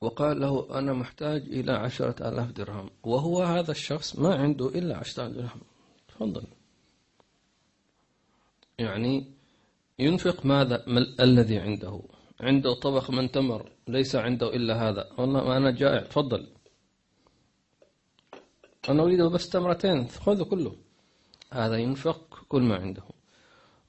وقال 0.05 0.41
له 0.41 0.79
أنا 0.79 0.93
محتاج 0.93 1.43
إلى 1.43 1.73
عشرة 1.73 2.29
آلاف 2.29 2.51
درهم. 2.51 2.91
وهو 3.03 3.43
هذا 3.43 3.71
الشخص 3.71 4.19
ما 4.19 4.35
عنده 4.35 4.69
إلا 4.69 4.97
عشرة 4.97 5.27
آلاف 5.27 5.37
درهم. 5.37 5.61
تفضل. 6.09 6.45
يعني 8.79 9.27
ينفق 9.99 10.47
ماذا 10.47 10.85
ما 10.87 11.07
الذي 11.21 11.59
عنده. 11.59 12.03
عنده 12.41 12.75
طبخ 12.75 13.11
من 13.11 13.31
تمر 13.31 13.73
ليس 13.89 14.17
عنده 14.17 14.55
إلا 14.57 14.89
هذا. 14.89 15.11
والله 15.19 15.45
ما 15.45 15.57
أنا 15.57 15.71
جائع. 15.71 16.01
تفضل. 16.01 16.49
أنا 18.89 19.03
أريد 19.03 19.23
بس 19.23 19.49
تمرتين. 19.49 20.09
خذه 20.09 20.43
كله. 20.43 20.77
هذا 21.53 21.77
ينفق 21.77 22.45
كل 22.49 22.63
ما 22.63 22.77
عنده. 22.77 23.03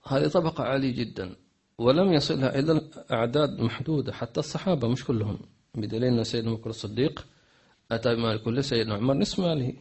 هذه 0.08 0.28
طبقة 0.28 0.64
عالية 0.64 0.96
جدا. 0.96 1.36
ولم 1.78 2.14
يصلها 2.14 2.60
إلا 2.60 2.82
أعداد 3.12 3.62
محدودة. 3.62 4.14
حتى 4.14 4.40
الصحابة 4.40 4.88
مش 4.88 5.06
كلهم. 5.06 5.55
بدليل 5.76 6.04
أن 6.04 6.24
سيدنا 6.24 6.54
بكر 6.54 6.70
الصديق 6.70 7.26
أتى 7.92 8.16
بمال 8.16 8.44
كله 8.44 8.62
سيدنا 8.62 8.96
عمر 8.96 9.14
نصف 9.14 9.40
ماله 9.40 9.74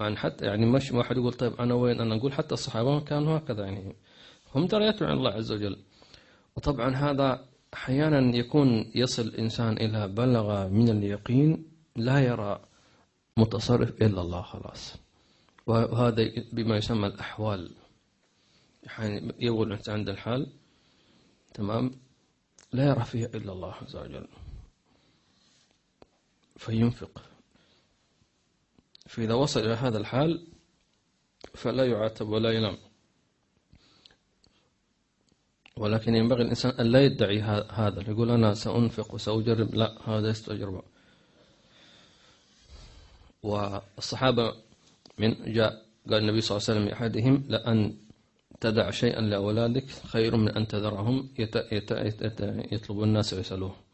يعني 0.00 0.16
حتى 0.16 0.46
يعني 0.46 0.66
مش 0.66 0.92
واحد 0.92 1.16
يقول 1.16 1.32
طيب 1.32 1.54
أنا 1.54 1.74
وين؟ 1.74 2.00
أنا 2.00 2.16
أقول 2.16 2.32
حتى 2.32 2.54
الصحابة 2.54 3.00
كانوا 3.00 3.38
هكذا 3.38 3.64
يعني. 3.64 3.96
هم 4.54 4.66
درجات 4.66 5.02
عند 5.02 5.18
الله 5.18 5.30
عز 5.30 5.52
وجل. 5.52 5.76
وطبعا 6.56 6.94
هذا 6.94 7.44
أحيانا 7.74 8.36
يكون 8.36 8.90
يصل 8.94 9.22
الإنسان 9.22 9.72
إلى 9.72 10.08
بلغ 10.08 10.68
من 10.68 10.88
اليقين 10.88 11.64
لا 11.96 12.18
يرى 12.18 12.60
متصرف 13.36 14.02
إلا 14.02 14.20
الله 14.20 14.42
خلاص. 14.42 14.94
وهذا 15.66 16.32
بما 16.52 16.76
يسمى 16.76 17.06
الأحوال. 17.06 17.70
يعني 18.86 19.32
يقول 19.40 19.72
أنت 19.72 19.88
عند 19.88 20.08
الحال 20.08 20.46
تمام؟ 21.54 21.90
لا 22.72 22.84
يرى 22.86 23.04
فيها 23.04 23.26
إلا 23.26 23.52
الله 23.52 23.72
عز 23.72 23.96
وجل. 23.96 24.28
فينفق. 26.56 27.22
فإذا 29.06 29.34
وصل 29.34 29.60
إلى 29.60 29.74
هذا 29.74 29.98
الحال 29.98 30.46
فلا 31.54 31.84
يعاتب 31.84 32.28
ولا 32.28 32.50
يلام 32.50 32.78
ولكن 35.76 36.14
ينبغي 36.14 36.42
الإنسان 36.42 36.70
أن 36.70 36.86
لا 36.86 37.04
يدعي 37.04 37.40
هذا. 37.70 38.10
يقول 38.10 38.30
أنا 38.30 38.54
سأنفق 38.54 39.14
وسأجرب. 39.14 39.74
لا 39.74 39.98
هذا 40.04 40.32
تجربة 40.32 40.82
والصحابة 43.42 44.54
من 45.18 45.52
جاء 45.52 45.86
قال 46.10 46.18
النبي 46.18 46.40
صلى 46.40 46.56
الله 46.56 46.68
عليه 46.68 46.80
وسلم 46.80 46.88
لأحدهم 46.88 47.44
لأن 47.48 47.96
تدع 48.60 48.90
شيئا 48.90 49.20
لأولادك 49.20 49.84
خير 49.90 50.36
من 50.36 50.48
أن 50.48 50.66
تذرهم. 50.66 51.28
يطلب 52.72 53.02
الناس 53.02 53.34
ويسألوه. 53.34 53.85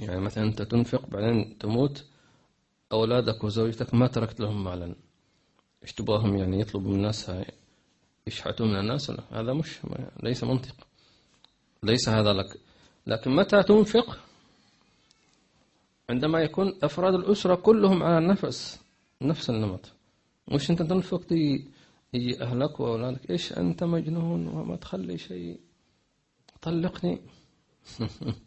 يعني 0.00 0.20
مثلا 0.20 0.44
أنت 0.44 0.62
تنفق 0.62 1.06
بعدين 1.06 1.58
تموت 1.58 2.04
أولادك 2.92 3.44
وزوجتك 3.44 3.94
ما 3.94 4.06
تركت 4.06 4.40
لهم 4.40 4.64
مالا. 4.64 4.94
إيش 5.82 5.92
تبغاهم 5.92 6.36
يعني 6.36 6.60
يطلبوا 6.60 6.90
من 6.90 6.96
الناس؟ 6.96 7.30
يشحتوا 8.26 8.66
من 8.66 8.76
الناس؟ 8.76 9.10
لا 9.10 9.24
هذا 9.30 9.52
مش 9.52 9.78
ليس 10.22 10.44
منطق. 10.44 10.86
ليس 11.82 12.08
هذا 12.08 12.32
لك. 12.32 12.60
لكن 13.06 13.30
متى 13.30 13.62
تنفق؟ 13.62 14.18
عندما 16.10 16.40
يكون 16.40 16.78
أفراد 16.82 17.14
الأسرة 17.14 17.54
كلهم 17.54 18.02
على 18.02 18.26
نفس 18.26 18.80
نفس 19.22 19.50
النمط. 19.50 19.92
مش 20.48 20.70
أنت 20.70 20.82
تنفق 20.82 21.28
دي 21.28 21.64
يجي 22.14 22.42
أهلك 22.42 22.80
وأولادك. 22.80 23.30
إيش 23.30 23.52
أنت 23.52 23.84
مجنون 23.84 24.48
وما 24.48 24.76
تخلي 24.76 25.18
شيء؟ 25.18 25.60
طلقني. 26.62 27.20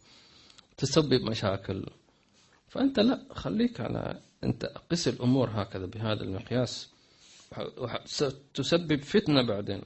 تسبب 0.80 1.22
مشاكل. 1.22 1.86
فأنت 2.68 3.00
لا 3.00 3.16
خليك 3.42 3.80
على 3.80 4.20
أنت 4.44 4.72
قس 4.90 5.08
الأمور 5.08 5.48
هكذا 5.50 5.86
بهذا 5.86 6.22
المقياس. 6.22 6.88
ستسبب 8.04 9.02
فتنة 9.02 9.42
بعدين. 9.42 9.82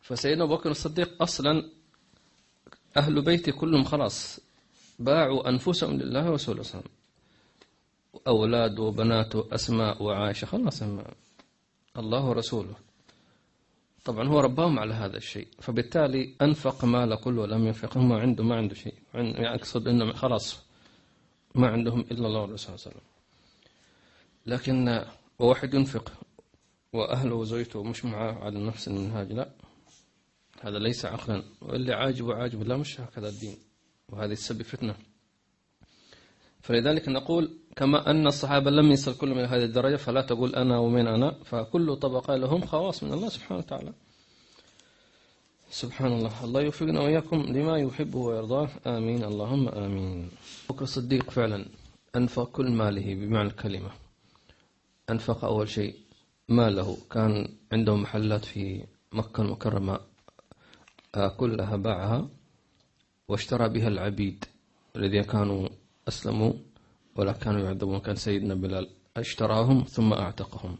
فسيدنا 0.00 0.44
أبو 0.44 0.56
بكر 0.56 0.70
الصديق 0.70 1.22
أصلا 1.22 1.54
أهل 2.96 3.22
بيته 3.22 3.52
كلهم 3.52 3.84
خلاص 3.84 4.40
باعوا 4.98 5.48
أنفسهم 5.48 5.98
لله 5.98 6.30
ورسوله 6.30 6.62
صلى 6.62 6.82
أولاد 8.26 8.78
وبناته 8.78 9.48
أسماء 9.52 10.02
وعائشة 10.02 10.44
خلاص 10.44 10.82
الله 11.98 12.24
ورسوله. 12.24 12.74
طبعا 14.04 14.28
هو 14.28 14.40
رباهم 14.40 14.78
على 14.78 14.94
هذا 14.94 15.16
الشيء. 15.16 15.48
فبالتالي 15.60 16.34
أنفق 16.42 16.84
مال 16.84 17.20
كله 17.20 17.42
ولم 17.42 17.66
ينفق 17.66 17.96
ما 17.96 18.20
عنده 18.20 18.44
ما 18.44 18.56
عنده 18.56 18.74
شيء. 18.74 18.94
يعني 19.14 19.54
أقصد 19.54 19.88
أنه 19.88 20.12
خلاص 20.12 20.62
ما 21.54 21.68
عندهم 21.68 22.00
إلا 22.00 22.26
الله 22.26 22.40
والرسول 22.40 22.58
صلى 22.58 22.76
الله 22.76 22.86
عليه 22.86 22.96
وسلم. 22.96 23.12
لكن 24.46 25.04
وواحد 25.38 25.74
ينفق 25.74 26.12
وأهله 26.92 27.34
وزوجته 27.34 27.82
مش 27.82 28.04
معاه 28.04 28.32
على 28.32 28.66
نفس 28.66 28.88
المنهاج 28.88 29.32
لا. 29.32 29.50
هذا 30.60 30.78
ليس 30.78 31.04
عقلا. 31.04 31.42
واللي 31.60 31.92
عاجب 31.94 32.24
وعاجب 32.24 32.62
لا 32.62 32.76
مش 32.76 33.00
هكذا 33.00 33.28
الدين. 33.28 33.56
وهذه 34.08 34.34
تسبب 34.34 34.62
فتنة. 34.62 34.94
فلذلك 36.62 37.08
نقول 37.08 37.58
كما 37.76 38.10
أن 38.10 38.26
الصحابة 38.26 38.70
لم 38.70 38.92
يصل 38.92 39.16
كل 39.16 39.28
من 39.28 39.44
هذه 39.44 39.64
الدرجة 39.64 39.96
فلا 39.96 40.20
تقول 40.22 40.54
أنا 40.54 40.78
ومن 40.78 41.06
أنا. 41.06 41.30
فكل 41.44 41.96
طبقة 41.96 42.36
لهم 42.36 42.60
خواص 42.66 43.02
من 43.02 43.12
الله 43.12 43.28
سبحانه 43.28 43.58
وتعالى. 43.58 43.92
سبحان 45.70 46.12
الله 46.12 46.44
الله 46.44 46.60
يوفقنا 46.60 47.00
وإياكم 47.00 47.36
لما 47.36 47.78
يحبه 47.78 48.18
ويرضاه. 48.18 48.68
آمين. 48.86 49.24
اللهم 49.24 49.68
آمين. 49.68 50.30
بكر 50.70 50.82
الصديق 50.82 51.30
فعلا 51.30 51.64
أنفق 52.16 52.50
كل 52.50 52.70
ماله 52.70 53.14
بمعنى 53.14 53.48
الكلمة. 53.48 53.90
أنفق 55.10 55.44
أول 55.44 55.68
شيء 55.68 55.94
ماله. 56.48 56.96
كان 57.10 57.48
عنده 57.72 57.96
محلات 57.96 58.44
في 58.44 58.84
مكة 59.12 59.40
المكرمة 59.42 60.00
آه، 61.14 61.28
كلها 61.28 61.76
باعها 61.76 62.28
واشترى 63.28 63.68
بها 63.68 63.88
العبيد 63.88 64.44
الذين 64.96 65.22
كانوا 65.22 65.68
أسلموا. 66.08 66.52
ولا 67.16 67.32
كانوا 67.32 67.60
يعذبون 67.60 67.98
كان 67.98 68.14
سيدنا 68.14 68.54
بلال 68.54 68.90
اشتراهم 69.16 69.84
ثم 69.84 70.12
أعتقهم. 70.12 70.76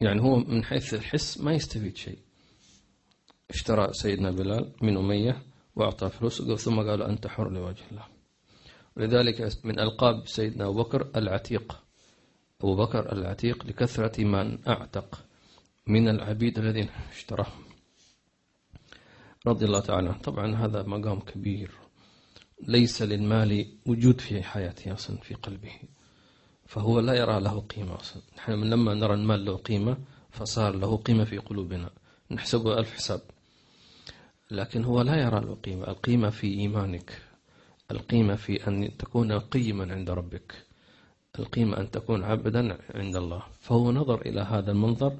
يعني 0.00 0.22
هو 0.22 0.36
من 0.36 0.64
حيث 0.64 0.94
الحس 0.94 1.40
ما 1.40 1.52
يستفيد 1.52 1.96
شيء. 1.96 2.18
اشترى 3.50 3.92
سيدنا 3.92 4.30
بلال 4.30 4.72
من 4.82 4.96
أمية 4.96 5.42
وأعطى 5.76 6.10
فلوس 6.10 6.42
ثم 6.42 6.80
قال 6.80 7.02
أنت 7.02 7.26
حر 7.26 7.50
لوجه 7.50 7.82
الله. 7.90 8.06
ولذلك 8.96 9.48
من 9.64 9.80
ألقاب 9.80 10.26
سيدنا 10.26 10.64
أبو 10.64 10.82
بكر 10.82 11.10
العتيق. 11.16 11.82
أبو 12.60 12.76
بكر 12.76 13.12
العتيق 13.12 13.66
لكثرة 13.66 14.24
من 14.24 14.68
أعتق 14.68 15.24
من 15.86 16.08
العبيد 16.08 16.58
الذين 16.58 16.88
اشتراهم 17.10 17.62
رضي 19.46 19.64
الله 19.64 19.80
تعالى 19.80 20.14
طبعا 20.14 20.54
هذا 20.54 20.82
مقام 20.82 21.20
كبير. 21.20 21.81
ليس 22.62 23.02
للمال 23.02 23.66
وجود 23.86 24.20
في 24.20 24.42
حياته 24.42 24.92
أصلا 24.92 25.16
في 25.16 25.34
قلبه. 25.34 25.72
فهو 26.66 27.00
لا 27.00 27.14
يرى 27.14 27.40
له 27.40 27.60
قيمة 27.60 28.00
أصلا. 28.00 28.22
نحن 28.36 28.52
لما 28.52 28.94
نرى 28.94 29.14
المال 29.14 29.44
له 29.44 29.56
قيمة 29.56 29.96
فصار 30.30 30.76
له 30.76 30.96
قيمة 30.96 31.24
في 31.24 31.38
قلوبنا. 31.38 31.90
نحسبه 32.30 32.78
ألف 32.78 32.94
حساب. 32.94 33.20
لكن 34.50 34.84
هو 34.84 35.02
لا 35.02 35.16
يرى 35.16 35.40
له 35.40 35.54
قيمة. 35.54 35.88
القيمة 35.88 36.30
في 36.30 36.46
إيمانك. 36.46 37.22
القيمة 37.90 38.36
في 38.36 38.68
أن 38.68 38.96
تكون 38.96 39.32
قيما 39.38 39.92
عند 39.92 40.10
ربك. 40.10 40.54
القيمة 41.38 41.80
أن 41.80 41.90
تكون 41.90 42.24
عبدا 42.24 42.78
عند 42.94 43.16
الله. 43.16 43.42
فهو 43.60 43.92
نظر 43.92 44.20
إلى 44.20 44.40
هذا 44.40 44.70
المنظر 44.70 45.16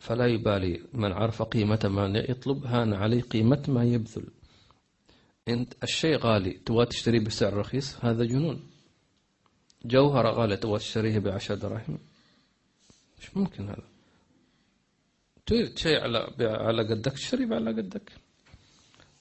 فلا 0.00 0.26
يبالي 0.26 0.80
من 0.92 1.12
عرف 1.12 1.42
قيمة 1.42 1.80
ما 1.84 2.18
يطلب. 2.18 2.66
هان 2.66 2.94
عليه 2.94 3.22
قيمة 3.22 3.62
ما 3.68 3.84
يبذل. 3.84 4.24
انت 5.48 5.74
الشيء 5.82 6.16
غالي 6.18 6.50
تبغى 6.50 6.86
تشتريه 6.86 7.20
بسعر 7.20 7.54
رخيص 7.54 8.04
هذا 8.04 8.24
جنون. 8.24 8.70
جوهرة 9.84 10.30
غالية 10.30 10.56
تبغى 10.56 10.78
تشتريها 10.78 11.18
بعشر 11.18 11.54
دراهم. 11.54 11.98
مش 13.20 13.36
ممكن 13.36 13.68
هذا. 13.68 13.88
تريد 15.46 15.78
شيء 15.78 16.00
على 16.00 16.18
على 16.40 16.82
قدك 16.82 17.12
اشتري 17.12 17.54
على 17.54 17.70
قدك. 17.70 18.12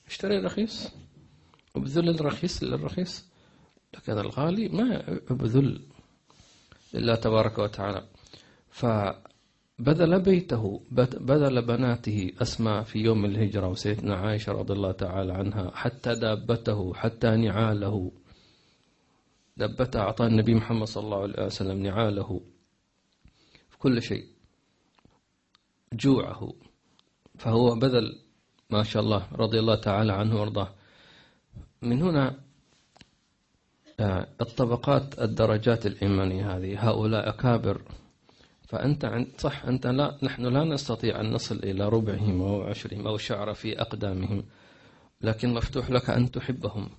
اشتري 0.07 0.37
رخيص. 0.37 0.87
وبذل 1.75 2.09
الرخيص 2.09 2.63
للرخيص. 2.63 3.25
لكن 3.93 4.17
الغالي 4.17 4.69
ما 4.69 5.19
بذل 5.29 5.81
لله 6.93 7.15
تبارك 7.15 7.57
وتعالى. 7.57 8.07
ف 8.69 8.85
بذل 9.79 10.21
بيته 10.21 10.81
بذل 10.91 11.61
بناته 11.61 12.31
أسماء 12.41 12.83
في 12.83 12.99
يوم 12.99 13.25
الهجرة 13.25 13.67
وسيدنا 13.67 14.15
عائشة 14.15 14.51
رضي 14.51 14.73
الله 14.73 14.91
تعالى 14.91 15.33
عنها 15.33 15.71
حتى 15.75 16.15
دابته 16.15 16.93
حتى 16.93 17.35
نعاله. 17.35 18.11
دابته 19.57 19.99
أعطى 19.99 20.25
النبي 20.25 20.55
محمد 20.55 20.87
صلى 20.87 21.03
الله 21.03 21.21
عليه 21.21 21.45
وسلم 21.45 21.83
نعاله 21.83 22.41
في 23.69 23.77
كل 23.77 24.01
شيء. 24.01 24.25
جوعه. 25.93 26.53
فهو 27.37 27.75
بذل 27.75 28.19
ما 28.69 28.83
شاء 28.83 29.03
الله 29.03 29.27
رضي 29.33 29.59
الله 29.59 29.75
تعالى 29.75 30.13
عنه 30.13 30.39
وارضاه. 30.39 30.73
من 31.81 32.01
هنا 32.01 32.39
آه، 33.99 34.27
الطبقات 34.41 35.19
الدرجات 35.19 35.85
الإيمانية 35.85 36.57
هذه. 36.57 36.89
هؤلاء 36.89 37.29
أكابر. 37.29 37.81
فأنت 38.75 39.27
صح 39.37 39.65
أنت 39.65 39.87
لا 39.87 40.17
نحن 40.23 40.45
لا 40.45 40.63
نستطيع 40.63 41.19
أن 41.19 41.31
نصل 41.31 41.55
إلى 41.55 41.89
ربعهم 41.89 42.41
أو 42.41 42.63
عشرهم 42.63 43.07
أو 43.07 43.17
شعر 43.17 43.53
في 43.53 43.81
أقدامهم 43.81 44.43
لكن 45.21 45.53
مفتوح 45.53 45.89
لك 45.89 46.09
أن 46.09 46.31
تحبهم. 46.31 46.89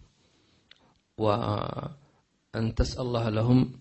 وأن 1.18 2.74
تسأل 2.76 3.00
الله 3.00 3.28
لهم 3.28 3.72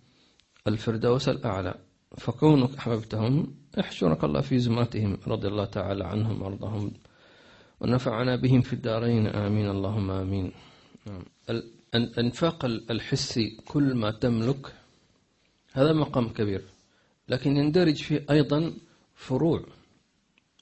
الفردوس 0.67 1.29
الأعلى. 1.29 1.75
فكونك 2.17 2.75
أحببتهم 2.77 3.55
احشرك 3.79 4.23
الله 4.23 4.41
في 4.41 4.59
زمرتهم 4.59 5.17
رضي 5.27 5.47
الله 5.47 5.65
تعالى 5.65 6.03
عنهم 6.03 6.41
وأرضاهم. 6.41 6.91
ونفعنا 7.79 8.35
بهم 8.35 8.61
في 8.61 8.73
الدارين. 8.73 9.27
آمين. 9.27 9.69
اللهم 9.69 10.11
آمين. 10.11 10.51
نعم. 11.07 11.23
الإنفاق 11.95 12.65
الحسي 12.65 13.57
كل 13.65 13.95
ما 13.95 14.11
تملك 14.11 14.73
هذا 15.73 15.93
مقام 15.93 16.29
كبير. 16.29 16.74
لكن 17.29 17.57
يندرج 17.57 18.03
فيه 18.03 18.25
أيضا 18.29 18.73
فروع 19.15 19.65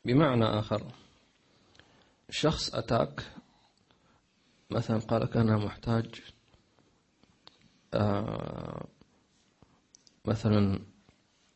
بمعنى 0.05 0.45
آخر. 0.45 0.91
شخص 2.29 2.75
أتاك 2.75 3.23
مثلا 4.69 4.99
قال 4.99 5.21
لك 5.21 5.37
أنا 5.37 5.57
محتاج 5.57 6.21
آه 7.93 8.87
مثلا 10.25 10.79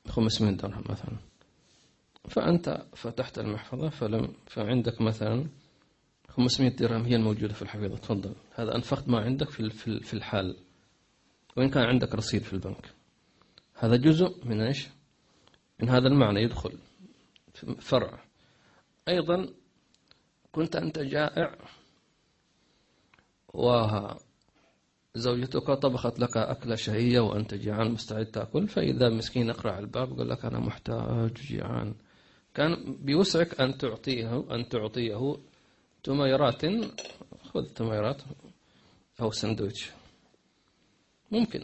500 0.08 0.52
درهم 0.56 0.84
مثلا. 0.90 1.18
فأنت 2.30 2.86
فتحت 2.96 3.40
المحفظة 3.40 3.90
فلم 3.90 4.34
فعندك 4.48 5.02
مثلا 5.02 5.48
500 6.30 6.70
درهم 6.70 7.06
هي 7.06 7.16
الموجودة 7.16 7.54
في 7.54 7.62
الحفيظة. 7.62 7.98
تفضل. 7.98 8.36
هذا 8.56 8.76
أنفقت 8.76 9.10
ما 9.10 9.20
عندك 9.20 9.50
في 9.50 9.70
في 10.00 10.14
الحال. 10.14 10.58
وإن 11.58 11.70
كان 11.70 11.84
عندك 11.84 12.16
رصيد 12.16 12.42
في 12.42 12.54
البنك. 12.54 12.94
هذا 13.74 13.96
جزء 13.96 14.46
من 14.46 14.62
إيش؟ 14.62 14.88
من 15.80 15.90
هذا 15.90 16.08
المعنى 16.08 16.42
يدخل 16.42 16.78
فرع. 17.80 18.24
أيضا 19.08 19.50
كنت 20.52 20.76
أنت 20.76 21.00
جائع 21.00 21.56
وزوجتك 23.54 24.18
طبخت 25.72 26.20
لك 26.20 26.38
أكلة 26.38 26.76
شهية 26.76 27.20
وأنت 27.20 27.54
جيعان 27.54 27.92
مستعد 27.92 28.26
تأكل 28.26 28.68
فإذا 28.68 29.10
مسكين 29.10 29.50
أقرع 29.50 29.80
الباب 29.80 30.12
يقول 30.12 30.30
لك 30.30 30.46
أنا 30.46 30.60
محتاج 30.60 31.34
جيعان. 31.34 31.96
كان 32.54 32.98
بوسعك 33.02 33.62
أن 33.62 33.78
تعطيه 33.78 34.46
أن 34.52 34.70
تعطيه 34.70 35.38
تميرات 36.04 36.66
خذ 37.44 37.66
تميرات 37.66 38.22
أو 39.22 39.32
سندويتش. 39.32 39.92
ممكن 41.32 41.64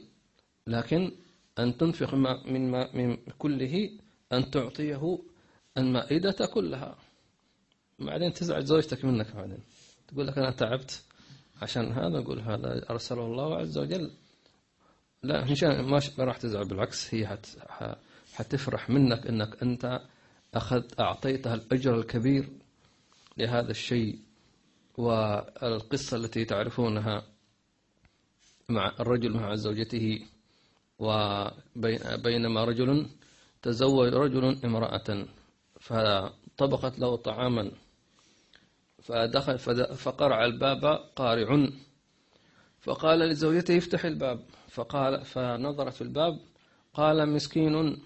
لكن 0.68 1.12
أن 1.60 1.78
تنفق 1.78 2.14
من, 2.14 2.72
ما 2.72 2.96
من 2.96 3.18
كله 3.38 3.90
أن 4.34 4.52
تعطيه 4.52 5.20
المائدة 5.78 6.50
كلها. 6.54 6.98
بعدين 8.00 8.34
تزعج 8.34 8.64
زوجتك 8.64 9.06
منك 9.06 9.36
بعدين. 9.36 9.60
تقول 10.08 10.28
لك 10.28 10.38
أنا 10.38 10.52
تعبت 10.52 11.04
عشان 11.62 11.92
هذا 11.92 12.20
أقول 12.20 12.40
هذا 12.40 12.90
أرسله 12.90 13.26
الله 13.26 13.56
عز 13.58 13.78
وجل. 13.78 14.12
لا 15.24 15.46
ما 15.82 16.00
راح 16.20 16.38
تزعل 16.38 16.68
بالعكس 16.68 17.14
هي 17.14 17.28
حت 17.28 17.48
حتفرح 18.34 18.90
منك 18.90 19.28
أنك 19.28 19.64
أنت 19.64 20.02
أخذت 20.54 21.00
أعطيتها 21.00 21.54
الأجر 21.54 21.96
الكبير 21.96 22.50
لهذا 23.38 23.72
الشيء. 23.72 24.20
والقصة 24.98 26.18
التي 26.18 26.46
تعرفونها 26.46 27.24
مع 28.70 28.94
الرجل 29.00 29.34
مع 29.34 29.56
زوجته 29.56 30.26
وبينما 31.00 32.66
رجل 32.66 33.08
تزوج 33.64 34.14
رجل 34.14 34.66
امرأة 34.66 35.26
فطبقت 35.80 37.00
له 37.00 37.16
طعاما 37.16 37.72
فدخل 39.02 39.58
فقرع 39.96 40.46
الباب 40.46 40.86
قارع 41.16 41.70
فقال 42.84 43.20
لزوجته 43.20 43.78
افتح 43.78 44.06
الباب. 44.06 44.46
فقال 44.70 45.26
فنظرت 45.26 45.94
في 45.94 46.02
الباب 46.02 46.40
قال 46.94 47.30
مسكين 47.30 48.02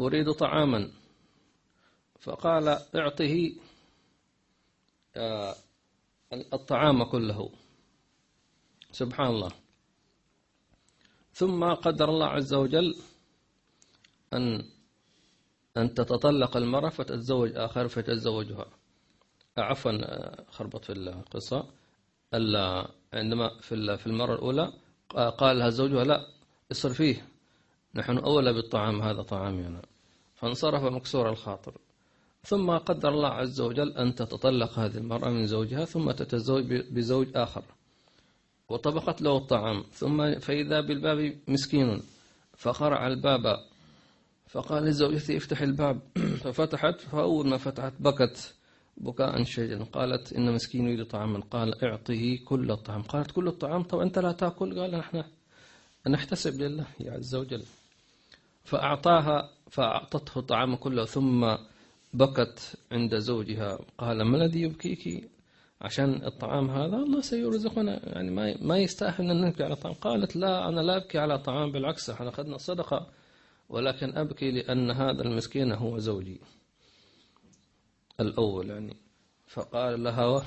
أريد 0.00 0.32
طعاما. 0.32 0.90
فقال 2.20 2.68
اعطه 2.94 3.52
آه، 5.16 5.54
الطعام 6.32 7.04
كله. 7.04 7.50
سبحان 8.92 9.26
الله. 9.26 9.50
ثم 11.32 11.64
قدر 11.64 12.08
الله 12.08 12.26
عز 12.26 12.54
وجل 12.54 12.96
أن 14.32 14.64
أن 15.76 15.94
تتطلق 15.94 16.56
المرأة 16.56 16.88
فتتزوج 16.88 17.56
آخر 17.56 17.88
فتتزوجها. 17.88 18.66
عفوا 19.58 19.92
خربط 20.50 20.84
في 20.84 20.92
القصة. 20.92 21.66
عندما 23.14 23.58
في 23.60 23.96
في 23.96 24.06
المرة 24.06 24.34
الأولى 24.34 24.72
قال 25.38 25.58
لها 25.58 25.70
زوجها 25.70 26.04
لا 26.04 26.26
اصرفيه 26.72 27.26
نحن 27.94 28.18
أولى 28.18 28.52
بالطعام 28.52 29.02
هذا 29.02 29.22
طعامي 29.22 29.66
أنا. 29.66 29.82
فانصرف 30.34 30.82
مكسور 30.82 31.30
الخاطر. 31.30 31.74
ثم 32.44 32.70
قدر 32.70 33.08
الله 33.08 33.28
عز 33.28 33.60
وجل 33.60 33.92
أن 33.92 34.14
تتطلق 34.14 34.78
هذه 34.78 34.96
المرأة 34.96 35.30
من 35.30 35.46
زوجها 35.46 35.84
ثم 35.84 36.10
تتزوج 36.10 36.64
بزوج 36.64 37.28
آخر. 37.34 37.64
وطبقت 38.68 39.22
له 39.22 39.36
الطعام. 39.36 39.82
ثم 39.92 40.38
فإذا 40.38 40.80
بالباب 40.80 41.38
مسكين 41.48 42.02
فقرع 42.56 43.06
الباب 43.06 43.64
فقال 44.56 44.84
لزوجته 44.84 45.36
افتح 45.36 45.60
الباب. 45.60 46.00
ففتحت 46.42 47.00
فأول 47.00 47.46
ما 47.46 47.56
فتحت 47.56 47.92
بكت 48.00 48.54
بكاء 48.96 49.44
شديدا 49.44 49.84
قالت 49.84 50.32
إن 50.32 50.52
مسكين 50.52 50.88
يريد 50.88 51.06
طعاما. 51.06 51.40
قال 51.50 51.84
اعطه 51.84 52.38
كل 52.44 52.70
الطعام. 52.70 53.02
قالت 53.02 53.30
كل 53.30 53.48
الطعام؟ 53.48 53.82
طب 53.82 53.98
أنت 53.98 54.18
لا 54.18 54.32
تأكل؟ 54.32 54.80
قال 54.80 54.90
نحن 54.90 55.24
نحتسب 56.08 56.60
لله 56.60 56.84
عز 57.00 57.34
وجل. 57.34 57.64
فأعطاها 58.64 59.50
فأعطته 59.70 60.38
الطعام 60.38 60.76
كله 60.76 61.04
ثم 61.04 61.56
بكت 62.14 62.74
عند 62.92 63.18
زوجها. 63.18 63.78
قال 63.98 64.22
ما 64.22 64.36
الذي 64.36 64.62
يبكيك؟ 64.62 65.30
عشان 65.80 66.24
الطعام 66.24 66.70
هذا 66.70 66.96
الله 66.96 67.20
سيرزقنا. 67.20 68.00
يعني 68.14 68.30
ما 68.30 68.54
ما 68.60 68.78
يستاهل 68.78 69.30
أن 69.30 69.40
نبكي 69.40 69.64
على 69.64 69.76
طعام. 69.76 69.94
قالت 69.94 70.36
لا 70.36 70.68
أنا 70.68 70.80
لا 70.80 70.96
أبكي 70.96 71.18
على 71.18 71.38
طعام 71.38 71.72
بالعكس 71.72 72.10
إحنا 72.10 72.28
أخذنا 72.28 72.58
صدقة. 72.58 73.06
ولكن 73.68 74.16
أبكي 74.18 74.50
لأن 74.50 74.90
هذا 74.90 75.22
المسكين 75.22 75.72
هو 75.72 75.98
زوجي. 75.98 76.40
الأول 78.20 78.70
يعني. 78.70 78.96
فقال 79.46 80.04
لها 80.04 80.42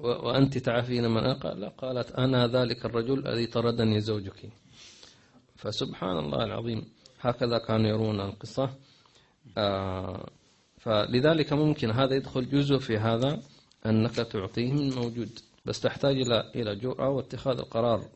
وأنت 0.00 0.58
تعافين 0.58 1.10
من 1.10 1.34
قال 1.34 1.76
قالت 1.76 2.12
أنا 2.12 2.46
ذلك 2.46 2.84
الرجل 2.86 3.28
الذي 3.28 3.46
طردني 3.46 4.00
زوجك. 4.00 4.50
فسبحان 5.56 6.18
الله 6.18 6.44
العظيم. 6.44 6.92
هكذا 7.20 7.58
كانوا 7.58 7.88
يرون 7.88 8.20
القصة. 8.20 8.74
آه 9.58 10.30
فلذلك 10.78 11.52
ممكن 11.52 11.90
هذا 11.90 12.14
يدخل 12.14 12.48
جزء 12.48 12.78
في 12.78 12.98
هذا 12.98 13.42
أنك 13.86 14.14
تعطيه 14.14 14.72
من 14.72 14.90
موجود. 14.90 15.38
بس 15.64 15.80
تحتاج 15.80 16.16
إلى 16.16 16.52
إلى 16.54 16.76
جرأة 16.76 17.08
واتخاذ 17.08 17.58
القرار. 17.58 18.08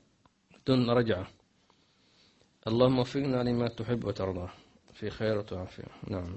بدون 0.63 0.91
رجعة. 0.91 1.29
اللهم 2.65 2.99
وفقنا 2.99 3.43
لما 3.43 3.69
تحب 3.69 4.05
وترضى. 4.05 4.49
في 4.95 5.11
خير 5.11 5.45
وعافية 5.53 5.85
نعم. 6.09 6.37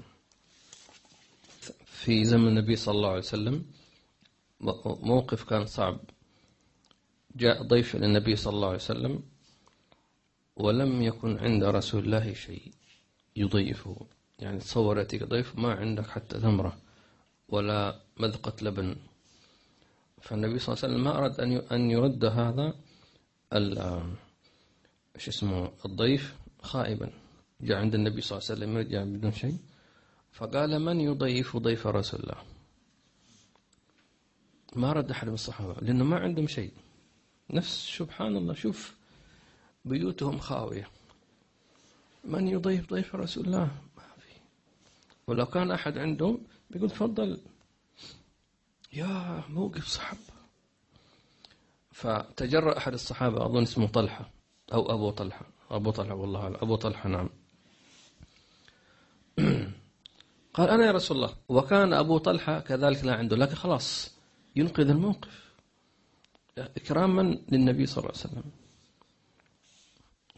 في 1.84 2.24
زمن 2.24 2.48
النبي 2.48 2.76
صلى 2.76 2.94
الله 2.94 3.08
عليه 3.08 3.18
وسلم 3.18 3.64
موقف 5.02 5.44
كان 5.44 5.66
صعب. 5.66 6.00
جاء 7.36 7.62
ضيف 7.62 7.96
للنبي 7.96 8.36
صلى 8.36 8.54
الله 8.54 8.66
عليه 8.66 8.76
وسلم 8.76 9.22
ولم 10.56 11.02
يكن 11.02 11.38
عند 11.38 11.64
رسول 11.64 12.04
الله 12.04 12.34
شيء 12.34 12.72
يضيفه. 13.36 13.96
يعني 14.38 14.58
تصور 14.58 14.98
يأتيك 14.98 15.22
ضيف 15.24 15.56
ما 15.56 15.72
عندك 15.74 16.06
حتى 16.06 16.40
ثمرة 16.40 16.76
ولا 17.48 18.00
مذقة 18.16 18.52
لبن. 18.62 18.96
فالنبي 20.20 20.58
صلى 20.58 20.74
الله 20.74 20.84
عليه 20.84 20.94
وسلم 20.94 21.04
ما 21.04 21.18
أراد 21.18 21.40
أن 21.72 21.90
يرد 21.90 22.24
هذا 22.24 22.74
شو 25.18 25.30
اسمه 25.30 25.72
الضيف 25.84 26.36
خائبا. 26.62 27.10
جاء 27.60 27.78
عند 27.78 27.94
النبي 27.94 28.20
صلى 28.20 28.38
الله 28.38 28.48
عليه 28.50 28.58
وسلم 28.58 28.76
يرجع 28.76 29.04
بدون 29.04 29.32
شيء. 29.32 29.58
فقال 30.32 30.78
من 30.78 31.00
يضيف 31.00 31.56
ضيف 31.56 31.86
رسول 31.86 32.20
الله؟ 32.20 32.42
ما 34.76 34.92
رد 34.92 35.10
أحد 35.10 35.28
من 35.28 35.34
الصحابة 35.34 35.74
لأنه 35.80 36.04
ما 36.04 36.18
عندهم 36.18 36.46
شيء. 36.46 36.72
نفس 37.50 37.96
سبحان 37.98 38.36
الله 38.36 38.54
شوف 38.54 38.96
بيوتهم 39.84 40.38
خاوية. 40.38 40.88
من 42.24 42.48
يضيف 42.48 42.90
ضيف 42.90 43.14
رسول 43.14 43.44
الله؟ 43.44 43.64
ما 43.96 44.02
في. 44.18 44.32
ولو 45.26 45.46
كان 45.46 45.70
أحد 45.70 45.98
عندهم 45.98 46.46
بيقول 46.70 46.90
تفضل. 46.90 47.40
يا 48.92 49.44
موقف 49.48 49.86
صعب 49.86 50.16
فتجرأ 51.92 52.78
أحد 52.78 52.92
الصحابة 52.92 53.46
أظن 53.46 53.62
اسمه 53.62 53.86
طلحة. 53.86 54.37
أو 54.72 54.94
أبو 54.94 55.10
طلحة. 55.10 55.46
أبو 55.70 55.90
طلحة 55.90 56.14
والله 56.14 56.46
أبو 56.46 56.76
طلحة 56.76 57.08
نعم. 57.08 57.28
قال 60.54 60.70
أنا 60.70 60.86
يا 60.86 60.92
رسول 60.92 61.16
الله 61.16 61.34
وكان 61.48 61.92
أبو 61.92 62.18
طلحة 62.18 62.60
كذلك 62.60 63.04
لا 63.04 63.14
عنده 63.14 63.36
لكن 63.36 63.54
خلاص 63.54 64.14
ينقذ 64.56 64.90
الموقف. 64.90 65.48
إكراما 66.58 67.38
للنبي 67.48 67.86
صلى 67.86 67.98
الله 67.98 68.12
عليه 68.16 68.20
وسلم. 68.20 68.50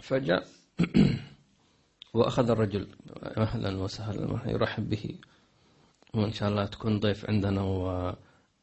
فجاء 0.02 0.46
وأخذ 2.14 2.50
الرجل 2.50 2.88
أهلا 3.22 3.76
وسهلا 3.76 4.50
يرحب 4.50 4.90
به. 4.90 5.18
وإن 6.14 6.32
شاء 6.32 6.48
الله 6.48 6.66
تكون 6.66 7.00
ضيف 7.00 7.30
عندنا 7.30 7.62